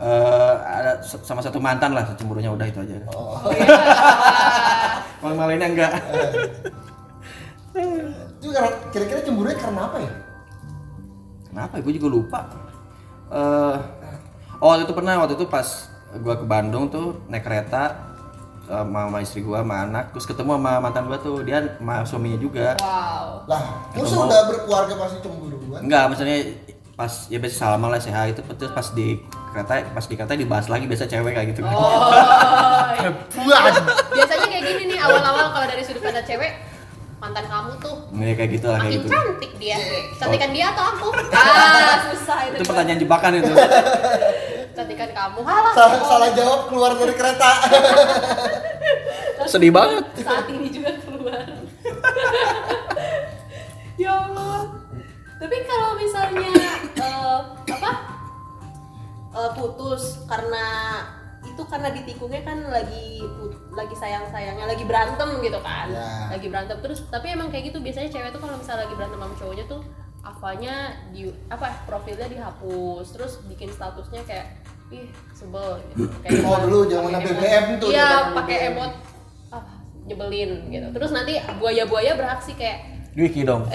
Eh, 0.00 0.54
ada 0.56 0.96
sama 1.04 1.38
satu 1.38 1.60
mantan 1.60 1.92
lah, 1.92 2.08
cemburunya 2.16 2.48
udah 2.48 2.64
itu 2.64 2.80
aja. 2.80 3.04
oh. 3.12 3.36
Oh 3.36 3.52
iya. 3.52 3.68
Kalau 5.20 5.36
yang 5.36 5.44
lainnya 5.44 5.68
enggak. 5.68 5.92
itu 8.32 8.48
karena- 8.48 8.78
kira-kira 8.88 9.20
cemburunya 9.20 9.56
karena 9.56 9.80
apa 9.84 9.98
ya 10.00 10.12
Kenapa? 11.46 11.74
Gue 11.78 11.92
juga 11.92 12.08
lupa. 12.08 12.40
Eh, 13.28 13.76
oh 14.56 14.66
waktu 14.68 14.88
itu 14.88 14.94
pernah 14.94 15.18
waktu 15.18 15.34
itu 15.34 15.46
pas 15.46 15.68
gua 16.16 16.34
ke 16.34 16.46
Bandung 16.48 16.88
tuh 16.88 17.20
naik 17.26 17.44
kereta 17.44 18.09
sama, 18.72 19.00
sama 19.04 19.18
istri 19.20 19.40
gua 19.40 19.60
sama 19.60 19.76
anak 19.84 20.04
terus 20.10 20.24
ketemu 20.24 20.50
sama 20.54 20.72
mantan 20.78 21.04
gua 21.04 21.18
tuh 21.18 21.40
dia 21.40 21.58
sama 21.74 21.94
suaminya 22.02 22.38
juga 22.38 22.74
Wow. 22.76 23.44
lah 23.44 23.62
lu 23.90 24.00
Ketemu. 24.00 24.14
sudah 24.16 24.40
berkeluarga 24.46 24.94
pasti 24.96 25.18
cemburuan 25.20 25.80
enggak 25.80 26.04
maksudnya 26.06 26.36
pas 26.92 27.12
ya 27.26 27.36
biasa 27.36 27.56
salaman 27.58 27.88
lah 27.88 27.98
sehat 27.98 28.30
itu 28.30 28.40
terus 28.46 28.70
pas 28.70 28.86
di 28.90 29.16
kereta 29.50 29.72
pas 29.88 30.04
di 30.04 30.14
kereta 30.14 30.34
dibahas 30.34 30.66
lagi 30.66 30.84
biasa 30.84 31.04
cewek 31.06 31.32
kayak 31.32 31.48
gitu 31.50 31.60
Oh. 31.62 32.12
Buat. 33.40 33.72
Biasanya 34.10 34.46
kayak 34.46 34.64
gini 34.66 34.82
nih 34.86 34.98
awal-awal 34.98 35.46
kalau 35.50 35.66
dari 35.66 35.80
sudut 35.80 36.00
pandang 36.00 36.22
cewek 36.22 36.52
mantan 37.16 37.44
kamu 37.44 37.72
tuh 37.76 37.96
ya 38.14 38.32
kayak 38.32 38.50
gitu 38.50 38.66
lah 38.66 38.78
kayak 38.78 38.90
makin 38.90 38.96
gitu 38.98 39.08
cantik 39.10 39.52
dia. 39.56 39.76
Cantikan 40.16 40.50
dia 40.50 40.66
atau 40.70 40.84
aku? 40.86 41.08
Ah, 41.32 41.96
susah 42.06 42.38
itu. 42.46 42.54
itu 42.54 42.64
pertanyaan 42.64 42.98
jebakan 42.98 43.32
itu 43.34 43.52
Cantikan 44.70 45.10
kamu. 45.10 45.38
Halah. 45.42 45.72
salah, 45.74 45.98
salah 46.02 46.28
jawab 46.32 46.60
keluar 46.68 46.92
dari 46.96 47.12
kereta 47.12 47.50
sedih 49.50 49.70
banget 49.70 50.04
Saat 50.16 50.46
ini 50.48 50.68
juga 50.70 50.90
keluar. 51.00 51.44
ya 54.00 54.10
Allah. 54.16 54.58
Tapi 55.36 55.56
kalau 55.64 55.96
misalnya 55.96 56.48
eh, 56.94 57.38
apa? 57.66 57.90
eh, 59.30 59.50
putus 59.54 60.18
karena 60.26 60.64
itu 61.40 61.62
karena 61.64 61.88
ditikungnya 61.88 62.42
kan 62.42 62.58
lagi 62.62 63.22
lagi 63.72 63.94
sayang-sayangnya 63.96 64.66
lagi 64.66 64.84
berantem 64.84 65.40
gitu 65.40 65.56
kan 65.58 65.88
Ya. 65.88 66.28
lagi 66.28 66.46
berantem 66.46 66.76
terus 66.78 67.00
tapi 67.06 67.30
emang 67.30 67.48
kayak 67.48 67.72
gitu 67.72 67.78
biasanya 67.80 68.08
cewek 68.08 68.28
tuh 68.28 68.38
kalau 68.38 68.54
misalnya 68.54 68.84
lagi 68.84 68.92
berantem 68.92 69.18
sama 69.18 69.34
cowoknya 69.34 69.64
tuh 69.64 69.80
apanya 70.20 70.74
di 71.08 71.32
apa 71.48 71.80
profilnya 71.86 72.28
dihapus 72.28 73.06
terus 73.08 73.32
bikin 73.48 73.72
statusnya 73.72 74.20
kayak 74.28 74.52
ih 74.90 75.08
sebel 75.32 75.80
gitu 75.88 76.04
kayak 76.20 76.44
Oh, 76.44 76.58
dulu 76.60 76.78
zaman. 76.84 77.08
BBM 77.16 77.64
tuh, 77.80 77.88
iya 77.88 78.34
pakai 78.36 78.56
emot 78.68 78.92
nyebelin 80.10 80.50
gitu. 80.74 80.86
Terus 80.90 81.10
nanti 81.14 81.38
buaya-buaya 81.62 82.18
beraksi 82.18 82.58
kayak 82.58 83.00
Wiki 83.14 83.42
dong. 83.42 83.66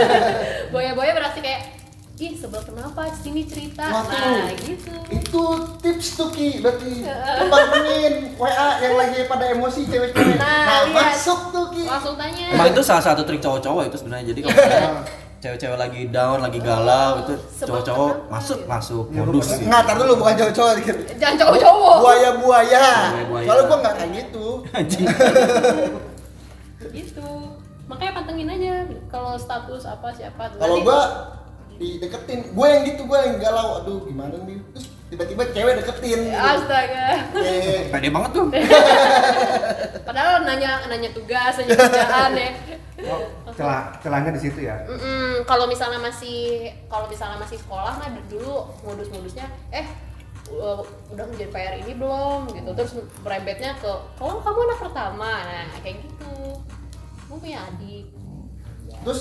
Buaya-buaya 0.72 1.12
beraksi 1.12 1.44
kayak 1.44 1.80
ih 2.20 2.36
sebel 2.36 2.60
kenapa 2.60 3.08
sini 3.16 3.48
cerita? 3.48 3.88
Tuh. 3.88 4.04
nah 4.12 4.52
gitu. 4.56 4.92
Itu 5.08 5.42
tips 5.80 6.20
tuh 6.20 6.28
ki. 6.32 6.60
Berarti 6.60 7.04
pantengin 7.48 8.36
WA 8.36 8.68
yang 8.84 8.94
lagi 9.00 9.24
pada 9.24 9.52
emosi 9.52 9.88
cewek-cewek. 9.88 10.36
Nah, 10.36 10.64
nah, 10.68 10.80
lihat. 10.88 11.16
masuk 11.16 11.40
tuh 11.52 11.66
ki. 11.72 11.84
Langsung 11.88 12.16
tanya. 12.20 12.46
Emang 12.52 12.68
itu 12.72 12.80
salah 12.84 13.04
satu 13.04 13.24
trik 13.24 13.40
cowok-cowok 13.40 13.88
itu 13.88 13.96
sebenarnya 14.00 14.36
jadi 14.36 14.40
kalau 14.44 14.52
misalnya 14.52 14.92
cewek-cewek 15.40 15.78
lagi 15.80 16.02
down 16.12 16.38
lagi 16.38 16.60
galau 16.60 17.24
itu 17.24 17.32
cowok-cowok 17.64 18.28
masuk 18.28 18.60
masuk 18.68 19.04
Ya, 19.08 19.24
modus. 19.24 19.48
sih 19.48 19.64
nggak 19.64 19.82
tar 19.88 19.96
dulu 19.96 20.12
bukan 20.20 20.34
cowok-cowok 20.36 20.72
dikit. 20.78 20.96
Jangan 21.16 21.36
cowok-cowok. 21.40 21.96
Buaya-buaya. 22.04 22.86
Soalnya 23.24 23.64
gua 23.64 23.76
nggak 23.80 23.94
kayak 23.96 24.10
gitu. 24.14 24.46
Anjing. 24.70 25.06
Gitu. 26.90 27.28
Makanya 27.86 28.12
pantengin 28.16 28.48
aja 28.48 28.72
kalau 29.12 29.36
status 29.36 29.84
apa 29.84 30.08
siapa 30.10 30.48
kalau 30.56 30.80
gua 30.80 31.00
dideketin 31.76 32.52
gue 32.52 32.66
yang 32.68 32.82
gitu 32.84 33.02
gue 33.04 33.18
yang 33.18 33.36
galau. 33.36 33.80
Aduh 33.80 34.04
gimana 34.04 34.36
nih? 34.44 34.60
Terus 34.72 34.86
tiba-tiba 35.08 35.42
cewek 35.48 35.74
deketin. 35.80 36.20
Astaga. 36.30 37.06
Eh, 37.36 37.88
pede 37.88 38.08
banget 38.08 38.30
tuh. 38.32 38.46
Padahal 40.08 40.44
nanya 40.44 40.84
nanya 40.86 41.10
tugas 41.12 41.56
nanya 41.56 41.72
kerjaan 41.72 42.32
ya 42.36 42.50
oh, 43.08 43.52
celah 43.56 43.94
celahnya 44.04 44.30
di 44.34 44.40
situ 44.40 44.60
ya? 44.66 44.76
Mm-mm, 44.84 45.46
kalau 45.48 45.64
misalnya 45.64 46.00
masih 46.02 46.68
kalau 46.90 47.06
misalnya 47.08 47.40
masih 47.40 47.56
sekolah 47.56 47.96
mah 47.96 48.08
dulu 48.28 48.68
modus-modusnya 48.84 49.48
eh 49.72 49.86
uh, 50.52 50.82
udah 51.12 51.24
menjadi 51.30 51.50
PR 51.50 51.74
ini 51.80 51.92
belum? 51.96 52.50
Gitu. 52.50 52.70
Terus 52.74 52.92
merembetnya 53.22 53.78
ke 53.78 53.92
oh 54.20 54.36
kamu 54.42 54.58
anak 54.66 54.78
pertama. 54.82 55.30
Nah 55.46 55.66
kayak 55.80 56.02
gitu. 56.02 56.34
Kamu 57.26 57.36
punya 57.38 57.58
adik. 57.70 58.06
Terus 59.06 59.20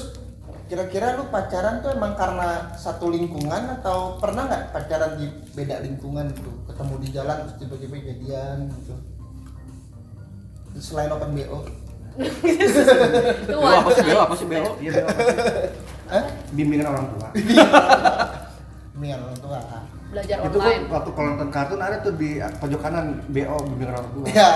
kira-kira 0.70 1.18
lu 1.18 1.30
pacaran 1.34 1.82
tuh 1.82 1.94
emang 1.94 2.14
karena 2.14 2.74
satu 2.78 3.10
lingkungan 3.10 3.82
atau 3.82 4.22
pernah 4.22 4.46
nggak 4.46 4.64
pacaran 4.74 5.18
di 5.18 5.26
beda 5.54 5.82
lingkungan 5.86 6.30
gitu? 6.34 6.52
Ketemu 6.68 6.94
di 7.00 7.08
jalan 7.14 7.38
terus 7.46 7.56
tiba-tiba 7.62 7.96
jadian 8.02 8.58
gitu. 8.82 8.96
Terus 10.74 10.86
selain 10.86 11.10
open 11.14 11.34
bo 11.34 11.66
itu 12.20 12.82
Beo 13.48 13.64
apa 13.64 13.90
sih? 13.96 14.04
beo 14.04 14.20
apa 14.20 14.34
sih? 14.36 14.46
Beo? 14.46 14.70
Iya, 14.84 14.92
sih? 14.92 15.04
Hah? 16.10 16.24
bimbingan 16.52 16.88
orang 16.90 17.06
tua. 17.16 17.28
yang 19.00 19.24
orang 19.24 19.40
tua 19.40 19.60
belajar 20.10 20.36
itu 20.42 20.58
online. 20.58 20.84
waktu 20.90 21.10
kalau 21.14 21.28
nonton 21.32 21.50
kartun 21.54 21.80
ada 21.80 21.98
tuh 22.02 22.14
di 22.18 22.42
pojok 22.42 22.82
kanan 22.82 23.22
BO 23.30 23.58
bimbingan 23.70 23.94
orang 23.96 24.10
tua. 24.12 24.26
ya 24.28 24.50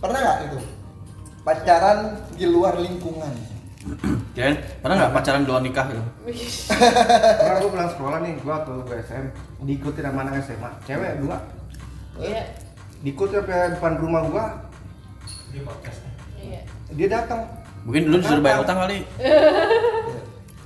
pernah 0.00 0.18
nggak 0.18 0.38
itu? 0.48 0.58
Pacaran 1.44 1.98
di 2.34 2.46
luar 2.48 2.74
lingkungan. 2.80 3.32
Kirain 4.36 4.56
pernah 4.80 4.94
nggak 4.96 5.12
pacaran 5.12 5.44
duluan 5.44 5.64
nikah 5.64 5.86
gitu? 5.88 6.04
Karena 7.40 7.56
gue 7.64 7.70
pulang 7.72 7.90
sekolah 7.96 8.18
nih, 8.24 8.32
gue 8.40 8.52
waktu 8.52 8.72
gue 8.84 8.96
SM 9.08 9.24
diikutin 9.64 10.04
sama 10.04 10.20
anak 10.24 10.44
SMA, 10.44 10.70
cewek 10.84 11.12
dua, 11.20 11.36
iya. 12.20 12.44
Diikutin 13.00 13.40
sampai 13.40 13.72
depan 13.72 13.96
rumah 13.96 14.22
gua, 14.28 14.44
iya 16.40 16.62
dia 16.90 17.08
datang, 17.08 17.46
Mungkin 17.86 18.10
dulu 18.10 18.16
disuruh 18.18 18.42
bayar 18.42 18.60
utang 18.66 18.78
kali. 18.82 18.98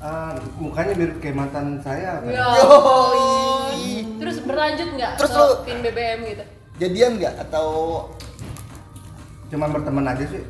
Ah, 0.04 0.36
mukanya 0.60 0.92
mirip 1.00 1.16
kayak 1.16 1.32
mantan 1.32 1.80
saya. 1.80 2.20
apa 2.20 2.28
ya? 2.28 2.44
Yoi. 2.60 4.04
terus 4.20 4.36
berlanjut 4.44 4.88
nggak 5.00 5.12
Terus 5.16 5.32
lu- 5.32 5.60
pin 5.64 5.78
BBM 5.80 6.20
gitu 6.28 6.44
jadian 6.76 7.16
nggak 7.16 7.34
atau 7.48 7.68
Cuman 9.52 9.70
berteman 9.70 10.08
aja 10.10 10.24
sih, 10.26 10.42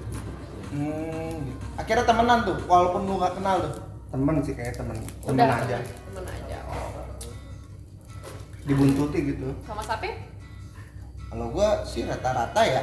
hmm, 0.73 1.55
akhirnya 1.77 2.09
temenan 2.09 2.41
tuh 2.47 2.57
walaupun 2.65 3.05
lu 3.05 3.21
nggak 3.21 3.37
kenal 3.37 3.57
tuh 3.61 3.75
temen 4.09 4.35
sih 4.41 4.55
kayak 4.55 4.75
temen, 4.79 4.97
temen 5.27 5.35
udah 5.35 5.59
aja, 5.61 5.79
temen 5.83 6.25
aja 6.25 6.59
oh. 6.71 7.05
dibuntuti 8.65 9.19
gitu. 9.35 9.49
sama 9.67 9.83
sapi 9.83 10.15
kalau 11.29 11.51
gua 11.51 11.83
sih 11.83 12.07
rata-rata 12.07 12.63
ya 12.63 12.83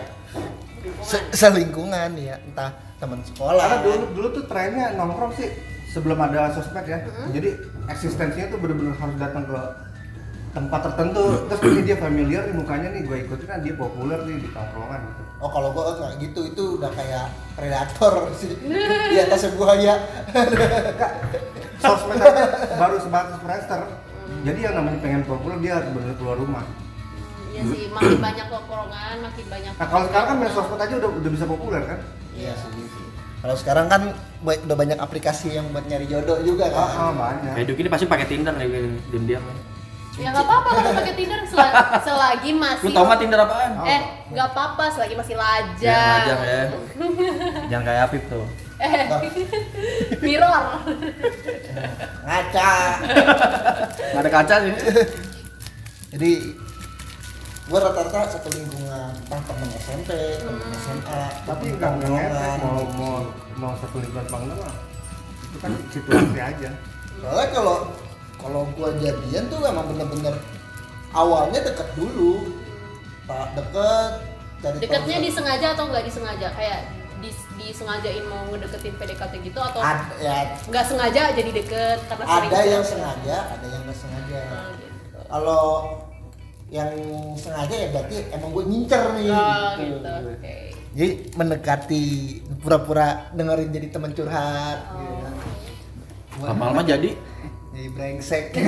se- 1.02 1.30
selingkungan 1.32 2.12
ya 2.18 2.36
entah 2.42 2.72
teman 2.98 3.22
sekolah 3.26 3.62
Karena 3.62 3.78
dulu 3.82 3.96
dulu 4.14 4.28
tuh 4.34 4.44
trennya 4.46 4.94
nongkrong 4.96 5.34
sih 5.34 5.50
sebelum 5.92 6.18
ada 6.22 6.54
sosmed 6.54 6.86
ya. 6.88 7.02
Jadi 7.34 7.50
eksistensinya 7.90 8.48
tuh 8.48 8.60
bener-bener 8.62 8.96
harus 8.96 9.18
datang 9.20 9.44
ke 9.44 9.60
tempat 10.52 10.80
tertentu. 10.88 11.24
Terus 11.52 11.62
ini 11.68 11.82
dia 11.84 11.98
familiar 11.98 12.42
nih 12.48 12.56
mukanya 12.56 12.88
nih 12.92 13.02
gue 13.04 13.18
ikutin 13.26 13.48
kan 13.48 13.60
dia 13.60 13.76
populer 13.76 14.20
nih 14.24 14.38
di 14.40 14.50
tongkrongan 14.52 15.02
gitu. 15.04 15.22
oh 15.42 15.50
kalau 15.50 15.74
gua 15.74 15.98
nggak 15.98 16.22
gitu 16.22 16.54
itu 16.54 16.64
udah 16.78 16.94
kayak 16.94 17.26
predator 17.58 18.30
sih 18.38 18.54
di 19.10 19.18
atas 19.18 19.50
buaya 19.58 19.98
sosmed 21.82 22.22
baru 22.78 22.96
sebatas 23.02 23.38
Friendster. 23.42 23.82
Jadi 24.46 24.60
yang 24.62 24.74
namanya 24.78 25.02
pengen 25.02 25.22
populer 25.26 25.58
dia 25.60 25.82
harus 25.82 25.90
bener 25.92 26.14
keluar 26.16 26.38
rumah. 26.38 26.62
Iya 27.52 27.64
sih, 27.68 27.84
makin 27.92 28.20
banyak 28.24 28.46
tongkrongan, 28.48 29.16
makin 29.28 29.46
banyak. 29.52 29.74
Nah 29.76 29.88
kalau 29.92 30.06
sekarang 30.08 30.28
kan 30.28 30.38
sosmed 30.56 30.80
aja 30.80 30.94
udah 31.04 31.10
udah 31.20 31.32
bisa 31.32 31.46
populer 31.46 31.82
kan? 31.84 32.00
iya 32.32 32.56
sih 32.56 32.72
kalau 33.42 33.56
sekarang 33.58 33.90
kan 33.90 34.02
udah 34.46 34.78
banyak 34.78 35.02
aplikasi 35.02 35.58
yang 35.58 35.66
buat 35.74 35.82
nyari 35.90 36.06
jodoh 36.06 36.38
juga 36.46 36.70
ah, 36.78 36.86
kan 36.94 37.14
banyak. 37.18 37.54
Kayak 37.58 37.68
Duki 37.74 37.82
ini 37.82 37.90
pasti 37.90 38.06
pakai 38.06 38.26
Tinder 38.30 38.54
gini, 38.54 39.02
diam-diam. 39.10 39.42
Ya 40.22 40.30
nggak 40.30 40.46
apa-apa 40.46 40.70
kalau 40.78 40.92
pakai 41.02 41.14
Tinder 41.18 41.42
sel- 41.50 41.78
selagi 42.06 42.52
masih. 42.54 42.86
Lu 42.86 42.90
tau 42.94 43.04
nggak 43.10 43.20
Tinder 43.26 43.40
apaan? 43.42 43.72
Eh, 43.82 44.02
nggak 44.30 44.48
apa-apa 44.54 44.84
selagi 44.94 45.16
masih 45.18 45.36
lajang. 45.42 45.82
Jangan 45.82 46.14
lajang 46.22 46.40
ya. 46.46 46.64
Jangan 47.74 47.84
kayak 47.90 48.02
Apip 48.06 48.24
tuh. 48.30 48.46
Eh, 48.78 49.06
mirror. 50.26 50.64
ngaca 52.22 52.74
Nggak 54.14 54.22
ada 54.22 54.30
kaca 54.30 54.56
sih. 54.62 54.74
jadi 56.14 56.32
gua 57.72 57.80
rata-rata 57.82 58.20
satu 58.30 58.50
lingkungan 58.52 59.16
entah 59.16 59.40
temen 59.42 59.70
SMP 59.74 60.10
temen 60.38 60.60
SMA 60.78 61.22
Tapi 61.48 61.66
temen 61.74 62.04
nggak 62.04 62.26
nggak 62.28 62.56
mau 62.62 62.84
mau 62.92 63.16
mau 63.56 63.74
satu 63.74 63.98
lingkungan 63.98 64.28
enggak 64.28 64.58
mah. 64.60 64.76
Itu 65.42 65.58
kan 65.58 65.72
situasi 65.88 66.40
aja. 66.40 66.70
soalnya 67.14 67.48
kalau 67.50 67.78
kalau 68.36 68.62
gua 68.72 68.90
jadian 68.96 69.46
tuh 69.46 69.62
emang 69.62 69.88
bener-bener 69.88 70.36
awalnya 71.12 71.60
deket 71.62 71.88
dulu 71.94 72.50
pak 73.24 73.54
deket 73.54 74.12
dari 74.60 74.76
Deketnya 74.78 75.16
tahun- 75.16 75.26
disengaja 75.26 75.68
atau 75.72 75.86
nggak 75.88 76.04
disengaja? 76.04 76.48
Kayak 76.52 76.80
dis, 77.20 77.38
disengajain 77.56 78.26
mau 78.26 78.50
ngedeketin 78.50 78.94
PDKT 78.96 79.34
gitu 79.44 79.60
atau 79.60 79.80
Ad- 79.80 80.10
ya, 80.18 80.58
nggak 80.66 80.86
sengaja 80.86 81.24
jadi 81.32 81.52
deket 81.54 81.98
karena 82.04 82.24
ada 82.26 82.60
yang 82.66 82.82
sengaja 82.84 83.38
ada 83.48 83.66
yang 83.66 83.82
nggak 83.86 83.96
sengaja 83.96 84.42
Oh, 84.42 84.70
gitu. 84.74 85.18
kalau 85.24 85.64
yang 86.72 86.90
sengaja 87.36 87.76
ya 87.78 87.88
berarti 87.92 88.16
emang 88.32 88.50
gue 88.50 88.64
ngincer 88.64 89.02
nih 89.14 89.28
Oh, 89.28 89.68
gitu. 89.76 89.84
gitu. 90.00 90.12
Oke. 90.32 90.56
jadi 90.92 91.08
mendekati 91.34 92.04
pura-pura 92.58 93.30
dengerin 93.32 93.70
jadi 93.70 93.88
teman 93.90 94.12
curhat 94.12 94.78
Oh. 94.88 94.98
gitu 94.98 95.14
kan. 95.20 95.34
Lama-lama 96.48 96.82
jadi. 96.82 97.10
jadi 97.72 97.88
brengsek 97.90 98.44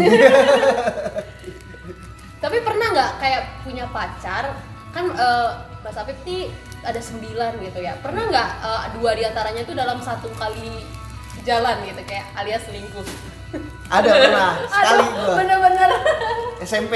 Tapi 2.40 2.58
pernah 2.60 2.86
nggak 2.92 3.12
kayak 3.18 3.42
punya 3.64 3.86
pacar 3.88 4.44
kan 4.92 5.06
eh, 5.10 5.50
Mas 5.80 5.96
Afif 5.96 6.18
nih 6.22 6.50
ada 6.82 7.00
sembilan 7.00 7.52
gitu 7.62 7.80
ya. 7.80 7.94
Pernah 7.98 8.24
nggak 8.28 8.48
eh, 8.62 8.82
dua 8.94 9.10
di 9.14 9.24
antaranya 9.24 9.62
tuh 9.64 9.74
dalam 9.74 9.98
satu 9.98 10.28
kali 10.34 10.84
jalan 11.42 11.82
gitu 11.84 12.02
kayak 12.04 12.24
alias 12.36 12.62
selingkuh? 12.64 13.04
ada 13.86 14.10
pernah 14.10 14.52
sekali 14.66 14.98
Aduh, 14.98 15.10
gue 15.14 15.34
bener-bener. 15.38 15.90
SMP. 16.60 16.94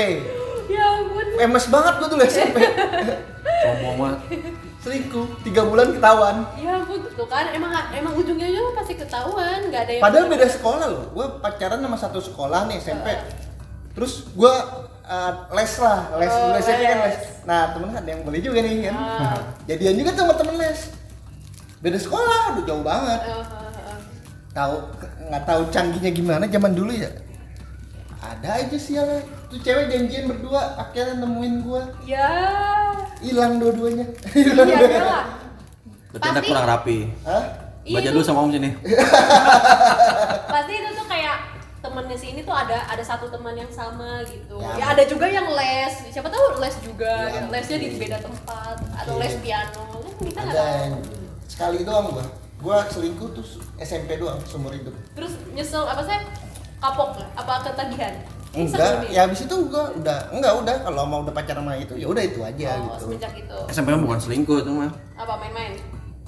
Emes 1.37 1.65
banget 1.69 1.93
gue 2.01 2.07
tuh 2.09 2.17
SMP 2.25 2.57
Sombong 3.63 3.95
banget. 3.97 4.19
selingkuh 4.77 5.27
tiga 5.43 5.67
bulan 5.67 5.91
ketahuan. 5.91 6.47
Ya 6.55 6.79
ampun 6.79 7.03
tuh 7.03 7.27
kan 7.27 7.51
emang 7.51 7.73
emang 7.91 8.13
ujungnya 8.15 8.47
juga 8.47 8.79
pasti 8.79 8.95
ketahuan 8.95 9.67
nggak 9.67 9.81
ada 9.83 9.91
yang 9.99 10.03
padahal 10.03 10.25
beda 10.31 10.47
sekolah 10.47 10.85
loh. 10.87 11.05
Gue 11.11 11.25
pacaran 11.43 11.79
sama 11.81 11.97
satu 11.99 12.19
sekolah 12.23 12.71
nih 12.71 12.77
SMP 12.79 13.07
terus 13.97 14.29
gue 14.31 14.53
uh, 15.09 15.31
les 15.51 15.73
lah 15.81 15.99
les. 16.21 16.31
Oh, 16.31 16.39
dulu 16.53 16.57
SMP 16.61 16.81
kan 16.85 16.99
les. 17.03 17.17
les. 17.17 17.17
Nah 17.43 17.61
temen 17.73 17.89
kan 17.91 17.99
ada 18.05 18.09
yang 18.13 18.21
boleh 18.23 18.39
juga 18.39 18.59
nih 18.61 18.87
kan? 18.87 18.95
Ah. 18.95 19.39
jadian 19.69 19.95
juga 19.97 20.09
tuh 20.13 20.23
sama 20.29 20.33
temen 20.37 20.55
les. 20.61 20.79
Beda 21.81 21.97
sekolah 21.97 22.41
udah 22.55 22.63
jauh 22.63 22.85
banget. 22.85 23.19
Eh, 23.25 23.33
eh, 23.33 23.43
eh. 23.91 23.99
tahu 24.53 24.75
nggak 25.27 25.43
tahu 25.43 25.61
canggihnya 25.69 26.11
gimana 26.15 26.45
zaman 26.47 26.71
dulu 26.71 26.95
ya 26.95 27.11
ada 28.17 28.49
aja 28.55 28.73
sih 28.73 28.93
yang 28.93 29.07
tuh 29.45 29.57
cewek 29.57 29.87
janjian 29.87 30.25
berdua 30.25 30.75
akhirnya 30.75 31.19
nemuin 31.19 31.55
gua 31.61 31.81
Ya. 32.01 32.27
hilang 33.17 33.57
dua-duanya 33.57 34.05
Iya 34.31 34.53
lah. 34.99 35.23
Berarti 36.09 36.25
anda 36.25 36.39
Pasti- 36.39 36.49
kurang 36.49 36.67
rapi. 36.67 36.97
Hah? 37.23 37.43
Iya, 37.83 37.93
Baca 37.93 38.03
itu- 38.03 38.13
dulu 38.13 38.23
sama 38.23 38.39
om 38.41 38.49
sini. 38.49 38.69
Pasti 40.49 40.73
itu 40.73 40.89
tuh 40.93 41.05
kayak 41.05 41.37
temennya 41.77 42.17
si 42.17 42.27
ini 42.29 42.41
tuh 42.41 42.51
ada 42.51 42.83
ada 42.83 42.99
satu 42.99 43.27
teman 43.27 43.53
yang 43.53 43.69
sama 43.69 44.19
gitu. 44.23 44.57
Ya. 44.57 44.75
Ya, 44.75 44.85
ada 44.91 45.03
juga 45.03 45.25
yang 45.25 45.47
les. 45.47 45.93
Siapa 46.09 46.27
tahu 46.27 46.57
les 46.57 46.75
juga. 46.81 47.13
Ya, 47.27 47.41
lesnya 47.47 47.77
di 47.77 47.87
beda 47.95 48.17
tempat 48.19 48.75
atau 48.97 49.13
Oke. 49.13 49.21
les 49.21 49.35
piano. 49.37 49.85
Kan 50.01 50.25
kita 50.25 50.39
nggak 50.41 50.53
ada 50.53 50.63
tahu. 50.65 50.81
yang 50.81 50.95
sekali 51.47 51.79
doang 51.81 52.05
gua 52.09 52.25
gua 52.57 52.77
selingkuh 52.83 53.29
tuh 53.31 53.45
SMP 53.77 54.17
doang 54.17 54.41
seumur 54.43 54.73
hidup 54.73 54.91
Terus 55.13 55.37
nyesel 55.49 55.85
apa 55.85 56.01
sih? 56.01 56.19
Kapok 56.77 57.09
nggak? 57.17 57.29
Apa 57.35 57.53
ketagihan? 57.65 58.13
Enggak 58.55 59.05
ya 59.11 59.27
habis 59.27 59.43
itu 59.45 59.55
gua 59.69 59.91
udah 59.93 60.19
enggak 60.33 60.53
udah 60.55 60.75
kalau 60.81 61.03
mau 61.05 61.19
udah 61.21 61.33
pacaran 61.35 61.61
sama 61.61 61.77
itu 61.77 61.93
ya 61.93 62.07
udah 62.09 62.23
itu 62.23 62.39
aja 62.41 62.79
oh, 62.79 62.97
gitu 62.97 62.97
semenjak 63.05 63.33
itu. 63.37 63.57
SMP 63.69 63.87
mah 63.93 64.01
bukan 64.01 64.19
selingkuh 64.21 64.57
itu 64.63 64.71
mah. 64.71 64.91
Apa 65.13 65.33
main-main? 65.37 65.73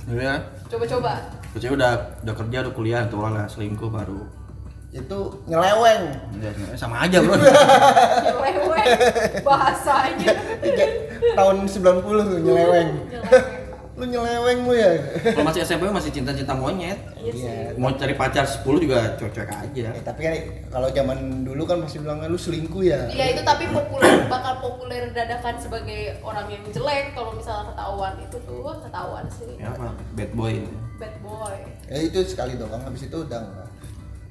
Iya. 0.09 0.35
Coba-coba. 0.67 1.13
Ya 1.57 1.69
udah 1.73 1.91
udah 2.21 2.33
kerja 2.35 2.57
udah 2.65 2.73
kuliah 2.73 3.01
tuh 3.09 3.17
orang 3.21 3.33
lah 3.39 3.47
selingkuh 3.49 3.89
baru. 3.89 4.21
itu 4.89 5.19
nyeleweng 5.45 6.17
Ya, 6.41 6.49
sama 6.73 7.05
aja 7.05 7.21
bro. 7.21 7.37
Nyeleweng 8.25 8.89
bahasanya. 9.45 10.33
Tahun 11.37 11.57
90 11.61 11.77
tuh 12.01 12.39
nyeleweng 12.41 12.89
Nyeleweng. 13.05 13.58
Lu 13.99 14.07
nyeleweng 14.07 14.59
lu 14.63 14.73
ya 14.73 14.91
Kalau 15.29 15.43
masih 15.43 15.61
SMP 15.61 15.83
masih 15.85 16.07
cinta-cinta 16.09 16.55
monyet. 16.55 16.95
Iya. 17.15 17.31
Iya. 17.31 17.55
Mau 17.75 17.91
cari 17.91 18.15
pacar 18.15 18.47
10 18.47 18.63
juga 18.79 19.13
cuek-cuek 19.13 19.49
aja. 19.49 19.87
Eh, 19.91 20.01
tapi 20.01 20.19
kan 20.21 20.33
kalau 20.69 20.87
zaman 20.89 21.17
dulu 21.43 21.63
kan 21.63 21.77
masih 21.79 21.99
bilang 21.99 22.23
lu 22.23 22.35
selingkuh 22.35 22.79
ya 22.81 23.05
Iya 23.07 23.35
itu 23.35 23.41
tapi 23.43 23.67
populer 23.67 24.23
bakal 24.25 24.55
populer 24.59 25.11
dadakan 25.11 25.59
sebagai 25.59 26.15
orang 26.21 26.47
yang 26.47 26.63
jelek 26.65 27.11
kalau 27.11 27.35
misalnya 27.35 27.69
ketahuan 27.69 28.13
itu 28.17 28.37
tuh 28.39 28.63
ketahuan 28.79 29.25
sih 29.27 29.51
Ya 29.57 29.67
apa? 29.69 29.91
Bad 30.15 30.31
boy. 30.31 30.55
bad 30.95 31.15
boy 31.19 31.55
ya 31.87 31.97
itu 31.97 32.19
sekali 32.23 32.53
doang 32.53 32.75
habis 32.77 33.01
itu 33.01 33.17
udah 33.17 33.39
enggak 33.39 33.67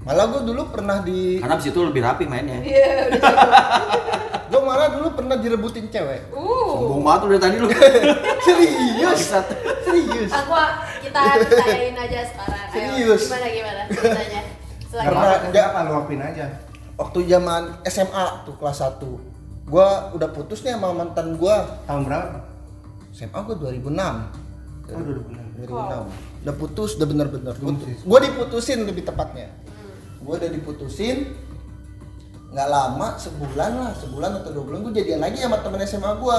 malah 0.09 0.25
gue 0.27 0.41
dulu 0.43 0.62
pernah 0.69 0.97
di 0.99 1.37
Karena 1.37 1.55
abis 1.55 1.69
itu 1.69 1.81
lebih 1.83 2.00
rapi 2.00 2.25
mainnya. 2.25 2.59
Iya, 2.59 2.88
udah 3.07 3.21
jago. 3.23 3.49
gue 4.49 4.61
malah 4.65 4.88
dulu 4.88 5.09
pernah 5.12 5.37
direbutin 5.37 5.85
cewek 5.87 6.33
Uh. 6.33 6.81
Sombong 6.81 7.03
banget 7.03 7.21
lu 7.21 7.29
dari 7.29 7.41
tadi 7.43 7.57
lu. 7.59 7.69
serius 8.47 9.05
Bangsat. 9.05 9.45
serius 9.83 10.31
Aku 10.33 10.53
kita 11.00 11.19
bicarain 11.38 11.93
aja 11.95 12.21
sekarang. 12.25 12.57
Ayo, 12.59 12.73
Serius? 12.73 13.23
Gimana 13.23 13.49
gimana 13.50 13.81
ceritanya? 13.87 14.41
Selagi 14.83 15.07
Karena- 15.07 15.29
Karena 15.37 15.50
dia 15.50 15.65
apa 15.67 15.81
luapin 15.85 16.21
aja. 16.21 16.47
waktu 16.97 17.19
zaman 17.25 17.62
SMA 17.85 18.25
tuh 18.43 18.55
kelas 18.55 18.79
1 18.81 19.07
gue 19.69 19.88
udah 20.17 20.29
putus 20.29 20.61
nih 20.61 20.73
sama 20.73 20.91
mantan 20.91 21.37
gue 21.37 21.57
Tahun 21.85 22.03
berapa? 22.03 22.41
SMA 23.12 23.38
gue 23.38 23.55
2006 23.55 24.49
Oh, 24.88 24.97
udah 24.97 25.21
benar. 25.21 25.45
2006 25.61 26.43
udah 26.43 26.55
putus 26.57 26.91
udah 26.97 27.07
bener-bener 27.07 27.55
sih. 27.55 27.95
gue 28.00 28.19
diputusin 28.25 28.79
lebih 28.83 29.05
tepatnya 29.05 29.53
gue 30.28 30.35
udah 30.37 30.50
diputusin 30.50 31.32
nggak 32.49 32.68
lama 32.68 33.16
sebulan 33.16 33.73
lah 33.75 33.92
sebulan 33.94 34.30
atau 34.38 34.50
dua 34.50 34.64
bulan 34.66 34.80
gue 34.82 34.94
jadian 34.94 35.20
lagi 35.20 35.38
sama 35.38 35.58
temen 35.58 35.80
SMA 35.82 36.12
gue 36.14 36.38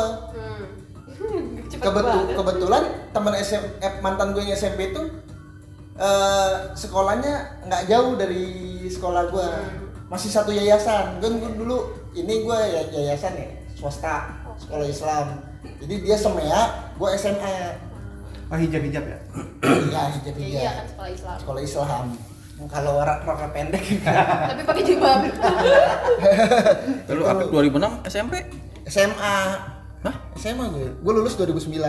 Hmm. 1.19 1.51
Cepet 1.67 1.83
Kebetu- 1.83 2.07
banget. 2.07 2.33
kebetulan 2.33 2.83
teman 3.09 3.33
SM 3.35 3.63
eh, 3.77 3.93
mantan 3.99 4.31
gue 4.31 4.39
yang 4.39 4.55
SMP 4.55 4.89
itu 4.89 5.01
eh, 5.95 6.53
sekolahnya 6.73 7.33
nggak 7.61 7.83
jauh 7.85 8.13
dari 8.13 8.45
sekolah 8.85 9.27
gue 9.27 9.47
masih 10.07 10.29
satu 10.29 10.49
yayasan 10.49 11.17
gue 11.17 11.29
gue 11.29 11.51
dulu 11.55 11.77
ini 12.13 12.41
gue 12.41 12.57
ya 12.57 12.81
yayasan 12.93 13.35
ya 13.35 13.47
swasta 13.73 14.31
sekolah 14.57 14.85
Islam 14.85 15.43
jadi 15.77 15.95
dia 15.99 16.15
semea 16.15 16.61
gue 16.93 17.09
SMA 17.15 17.89
Oh, 18.47 18.57
hijab-hijab 18.57 19.05
ya? 19.05 19.19
ya 19.93 20.01
hijab 20.09 20.33
Ya, 20.33 20.47
iya 20.57 20.71
kan 20.73 20.85
sekolah 20.87 21.09
Islam. 21.11 21.37
sekolah 21.37 21.61
Islam 21.61 22.05
kalau 22.67 22.99
rok 22.99 23.23
rok 23.23 23.39
pendek 23.55 23.79
Tapi 24.03 24.61
pakai 24.67 24.83
jilbab. 24.83 25.19
Lu 27.15 27.23
apa 27.23 27.47
2006 27.47 28.11
SMP? 28.11 28.33
SMA 28.89 29.37
Hah? 30.03 30.15
SMA 30.35 30.65
gue 30.73 30.91
gue 30.91 31.13
lulus 31.13 31.39
2009 31.39 31.79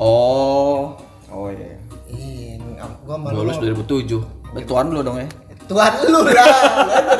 Oh. 0.00 0.96
Oh 1.28 1.48
iya. 1.52 1.76
Ih, 2.08 2.56
gue 2.80 3.16
malu 3.16 3.44
Lulus 3.44 3.60
2007. 3.60 4.56
Betuan 4.56 4.92
lu 4.92 5.00
dong 5.04 5.20
ya. 5.20 5.28
Tuhan 5.72 5.92
lu 6.10 6.20
lah, 6.26 6.52
lu 6.84 7.12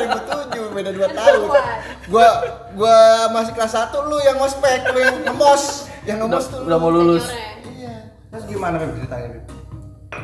2007 0.53 0.75
beda 0.77 0.89
2 0.93 1.17
tahun. 1.17 1.39
Tuhan. 1.47 1.65
Gua 2.11 2.27
gua 2.75 2.97
masih 3.31 3.55
kelas 3.55 3.73
1 3.73 4.09
lu 4.09 4.17
yang 4.21 4.37
ngospek, 4.37 4.79
lu 4.93 4.99
yang 4.99 5.17
ngemos. 5.25 5.87
Yang 6.03 6.17
ngemos 6.27 6.45
tuh. 6.51 6.61
udah 6.67 6.77
mau 6.77 6.91
lulus. 6.91 7.25
Iya. 7.73 8.13
Terus 8.29 8.43
gimana 8.45 8.75
Beb 8.77 8.91
ceritanya, 8.99 9.27
Beb? 9.33 9.43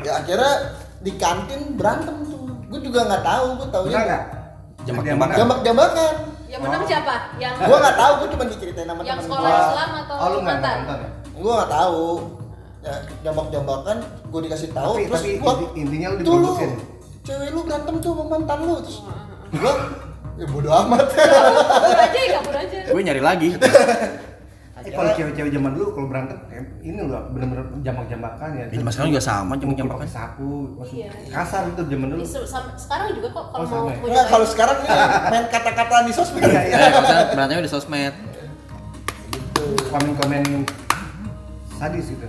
Ya 0.06 0.12
akhirnya 0.22 0.54
di 1.00 1.12
kantin 1.16 1.62
berantem 1.74 2.16
tuh. 2.24 2.40
Gua 2.66 2.80
juga 2.80 3.00
nggak 3.06 3.24
tahu, 3.24 3.46
gua 3.52 3.58
Benar 3.62 3.74
taunya 3.74 4.00
nggak? 4.02 4.24
Jambak-jambakan. 4.82 5.36
jambak-jambakan. 5.36 6.14
Yang 6.46 6.62
menang 6.62 6.84
siapa? 6.84 7.16
Yang 7.38 7.54
Gua 7.62 7.78
nggak 7.80 7.96
tahu, 7.96 8.14
gua 8.16 8.28
cuma 8.30 8.44
diceritain 8.46 8.88
sama 8.88 9.02
yang 9.02 9.08
temen 9.16 9.26
sekolah 9.26 9.50
gua. 9.50 9.62
Islam 9.66 9.90
atau 9.98 10.16
Oh, 10.16 10.28
lu 10.28 10.40
mantan? 10.42 10.76
nonton 10.80 10.98
ya? 10.98 11.10
Gua 11.36 11.54
nggak 11.56 11.72
tahu. 11.72 12.04
Ya, 12.80 12.94
jambak-jambakan, 13.22 13.98
gua 14.28 14.40
dikasih 14.42 14.70
tahu 14.72 14.94
Tapi- 14.96 15.06
terus 15.06 15.20
tapi 15.20 15.32
gua 15.38 15.52
inti- 15.54 15.72
intinya 15.78 16.08
lu 16.10 16.16
"Tuh, 16.16 16.24
diputusin." 16.24 16.72
Cewek 17.22 17.50
lu 17.52 17.62
berantem 17.62 17.96
tuh 18.00 18.12
sama 18.12 18.24
mantan 18.30 18.60
lu 18.62 18.76
terus 18.80 18.98
gua 19.52 19.74
ya 20.36 20.46
bodo 20.48 20.70
amat. 20.72 21.06
Kabur 21.12 22.00
aja 22.00 22.16
ya, 22.18 22.30
kabur 22.40 22.56
aja. 22.56 22.78
Gue 22.88 23.02
nyari 23.04 23.20
lagi. 23.20 23.50
Eh, 24.82 24.92
kalau 24.92 25.12
cewek-cewek 25.12 25.52
zaman 25.52 25.72
dulu 25.72 25.88
kalau 25.92 26.08
berantem 26.08 26.38
eh, 26.50 26.64
ini 26.82 27.00
loh 27.02 27.22
bener-bener 27.30 27.64
jambak-jambakan 27.80 28.50
ya. 28.54 28.66
Ya, 28.68 28.80
mas 28.80 28.94
sekarang 28.94 29.12
juga 29.12 29.22
sama, 29.22 29.54
jambak-jambakan. 29.56 30.06
sapu, 30.06 30.52
Iya. 30.86 31.10
kasar 31.28 31.68
itu 31.68 31.82
zaman 31.86 32.08
dulu. 32.10 32.20
Ini 32.20 32.30
sekarang 32.78 33.08
juga 33.12 33.28
kok 33.30 33.46
kalau 33.50 33.60
Oh, 33.60 33.68
mau 33.68 33.86
ya? 33.86 33.96
Enggak, 33.96 34.08
nyobain. 34.10 34.30
kalau 34.30 34.46
sekarang 34.46 34.76
nih 34.80 34.90
main 35.32 35.46
kata-kata 35.48 35.96
di 36.02 36.14
sosmed. 36.14 36.42
Iya, 36.42 36.62
iya. 36.64 36.76
Eh, 36.78 36.90
misalnya 36.96 37.26
berantemnya 37.30 37.64
di 37.64 37.72
sosmed. 37.72 38.14
Komen-komen 39.90 40.44
sadis 41.74 42.06
gitu. 42.08 42.28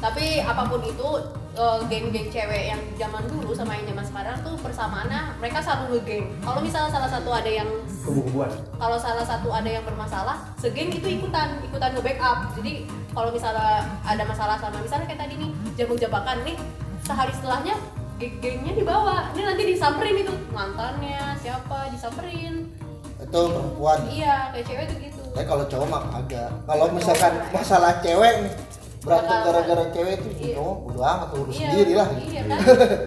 Tapi 0.00 0.40
apa 0.40 0.64
pun 0.64 0.80
itu 0.80 1.08
eh, 1.52 1.78
geng-geng 1.92 2.32
cewek 2.32 2.72
yang 2.72 2.80
zaman 2.96 3.20
dulu 3.28 3.52
sama 3.52 3.76
yang 3.76 3.92
zaman 3.92 4.04
sekarang 4.08 4.36
tuh 4.40 4.56
persamaannya 4.64 5.20
mereka 5.36 5.60
selalu 5.60 6.00
ngegeng. 6.00 6.24
Kalau 6.40 6.60
misalnya 6.64 6.90
salah 6.90 7.10
satu 7.12 7.30
ada 7.36 7.50
yang 7.52 7.68
Kubu-kubuan. 8.00 8.48
kalau 8.80 8.96
salah 8.96 9.24
satu 9.28 9.52
ada 9.52 9.68
yang 9.68 9.84
bermasalah, 9.84 10.40
segeng 10.56 10.88
itu 10.88 11.04
ikutan, 11.04 11.60
ikutan 11.60 11.92
nge-backup. 11.92 12.48
Jadi 12.56 12.88
kalau 13.12 13.28
misalnya 13.28 13.84
ada 14.00 14.24
masalah 14.24 14.56
sama 14.56 14.80
misalnya 14.80 15.04
kayak 15.04 15.20
tadi 15.20 15.34
nih, 15.36 15.50
jambak-jambakan 15.76 16.36
nih, 16.48 16.56
sehari 17.04 17.32
setelahnya 17.36 17.76
geng-gengnya 18.16 18.72
dibawa. 18.72 19.28
Ini 19.36 19.42
nanti 19.52 19.62
disamperin 19.68 20.16
itu 20.16 20.32
mantannya 20.48 21.36
siapa 21.44 21.92
disamperin. 21.92 22.72
Itu 23.20 23.40
perempuan. 23.52 24.00
Iya, 24.08 24.48
kayak 24.56 24.64
cewek 24.64 24.84
tuh 24.88 24.96
gitu. 24.96 25.20
Tapi 25.36 25.44
kalau 25.44 25.64
cowok 25.68 25.86
mah 25.92 26.02
agak. 26.16 26.48
Kalau 26.64 26.86
misalkan 26.88 27.32
masalah 27.52 27.92
cewek 28.00 28.48
nih 28.48 28.54
berantem 29.00 29.38
gara-gara 29.42 29.84
cewek 29.90 30.14
itu 30.14 30.28
Iya. 30.38 30.54
cowok 30.54 30.76
bodo 30.82 31.00
amat 31.00 31.28
urus 31.34 31.54
Iya, 31.54 31.64
sendiri 31.64 31.92
lah. 31.94 32.08
Iya 32.12 32.42
kan? 32.44 32.58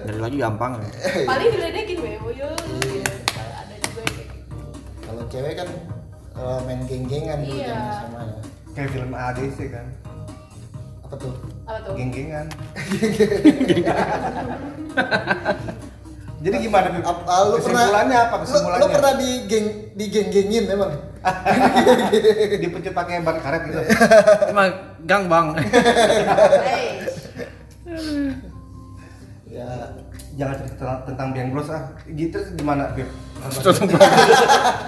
Dari 0.04 0.20
lagi 0.20 0.38
gampang. 0.38 0.72
Paling 1.30 1.50
diledekin 1.50 1.98
weh, 2.02 2.16
oh 2.18 2.32
yo. 2.32 2.50
Iya. 2.82 3.06
Ada 3.36 3.76
juga 3.80 4.00
yang 4.02 4.14
kayak 4.16 4.30
gitu. 4.32 4.56
Kalau 5.00 5.24
cewek 5.28 5.54
kan 5.54 5.70
eh, 6.34 6.60
main 6.64 6.80
geng-gengan 6.84 7.40
dulu 7.40 7.56
Iya. 7.56 7.76
SMA 8.02 8.22
ya. 8.24 8.38
Kayak 8.74 8.90
film 8.92 9.12
ADC 9.14 9.58
kan. 9.70 9.86
Apa 11.04 11.16
tuh? 11.20 11.34
Apa 11.64 11.80
tuh? 11.84 11.94
Geng-gengan. 11.94 12.46
Jadi 16.44 16.56
gimana 16.60 16.88
ah, 16.92 17.42
lu 17.48 17.56
pernah 17.56 17.88
Kesimpulannya 17.88 18.18
apa? 18.20 18.36
lu- 18.36 18.42
Kesimpulannya? 18.44 18.82
Lu, 18.82 18.88
pernah 18.92 19.14
di 19.16 19.30
geng 19.48 19.66
di 19.96 20.06
geng-gengin 20.12 20.64
emang? 20.68 20.92
dipecut 22.62 22.94
pakai 22.94 23.24
ban 23.24 23.38
karet 23.40 23.62
gitu. 23.70 23.82
Cuma 24.52 24.64
gang 25.08 25.24
bang. 25.28 25.46
Ya 29.54 29.70
Jangan 30.34 30.66
cerita 30.66 31.06
tentang 31.06 31.30
Bengklos 31.30 31.70
ah. 31.70 31.94
Gitu 32.10 32.34
terus 32.34 32.58
gimana, 32.58 32.90
Beb? 32.98 33.06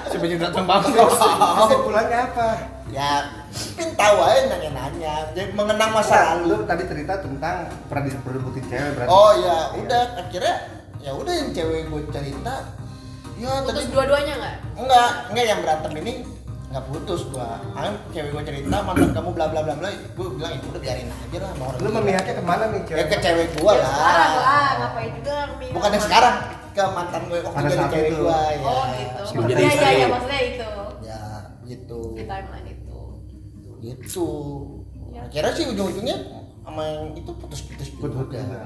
Siapa 0.09 0.25
juga 0.25 0.49
datang 0.49 0.65
bang? 0.65 0.81
Kesimpulannya 0.89 2.19
apa? 2.33 2.49
ya 2.93 3.27
kan 3.75 3.89
tahu 3.97 4.17
aja 4.21 4.41
nanya-nanya. 4.55 5.15
Jadi 5.33 5.49
mengenang 5.57 5.91
masa 5.93 6.37
lalu. 6.37 6.53
Lu 6.53 6.57
tadi 6.69 6.83
cerita 6.85 7.17
tentang 7.17 7.67
pernah 7.89 8.03
direbutin 8.07 8.63
cewek 8.69 8.91
berarti. 8.93 9.09
Oh 9.09 9.31
ya, 9.41 9.57
udah 9.73 10.03
akhirnya 10.21 10.55
ya 11.01 11.11
udah 11.13 11.33
yang 11.33 11.49
cewek 11.53 11.89
gue 11.89 12.01
cerita 12.13 12.55
ya 13.35 13.51
tadi 13.57 13.67
Putus 13.67 13.87
dua-duanya 13.89 14.33
nggak? 14.35 14.55
enggak 14.75 15.09
enggak 15.29 15.45
yang 15.45 15.59
berantem 15.59 15.91
ini 15.97 16.13
nggak 16.65 16.85
putus 16.85 17.21
gua 17.27 17.49
kan 17.71 17.93
cewek 18.09 18.31
gua 18.31 18.43
cerita 18.43 18.77
mantan 18.81 19.09
kamu 19.11 19.29
bla 19.31 19.45
bla 19.47 19.61
bla 19.61 19.73
bla 19.75 19.87
gua 20.13 20.27
bilang 20.29 20.51
ya 20.51 20.59
udah 20.65 20.81
biarin 20.81 21.07
aja 21.07 21.37
lah 21.37 21.49
sama 21.51 21.63
orang 21.65 21.77
Lu 21.77 21.83
gila." 21.85 21.97
memihaknya 21.97 22.33
ke 22.33 22.43
mana 22.43 22.63
nih 22.65 22.79
ya 22.79 22.85
cewek? 22.85 23.05
ke 23.05 23.17
cewek 23.21 23.47
gua 23.55 23.71
Ya, 23.71 23.83
sekarang 23.85 24.31
lah 24.31 24.41
lah, 24.41 24.69
ngapain 24.77 25.11
juga 25.13 25.35
memihak 25.47 25.73
bukan 25.73 25.89
yang 25.89 26.03
sekarang 26.03 26.35
ke 26.75 26.83
mantan 26.85 27.21
gue 27.25 27.39
waktu 27.39 27.55
Pada 27.55 27.69
jadi 27.69 27.85
cewek 27.87 28.09
itu. 28.09 28.17
gua 28.17 28.39
ya 28.45 28.59
Oh 28.61 28.83
gitu. 28.89 29.21
Iya 29.25 29.43
jadi 29.45 29.61
iya 29.63 29.89
iya 29.93 30.07
maksudnya 30.09 30.41
itu. 30.41 30.69
ya 31.01 31.21
gitu 31.65 31.99
Di 32.11 32.23
timeline 32.25 32.67
itu. 32.69 32.99
gitu 33.81 34.27
Ya. 35.07 35.21
akhirnya 35.23 35.51
sih 35.53 35.65
ujung 35.65 35.87
ujungnya 35.87 36.17
sama 36.59 36.81
yang 36.83 37.15
itu 37.15 37.31
putus 37.31 37.61
putus 37.63 37.87
Putus 37.93 38.19
juga 38.19 38.35
juga. 38.37 38.63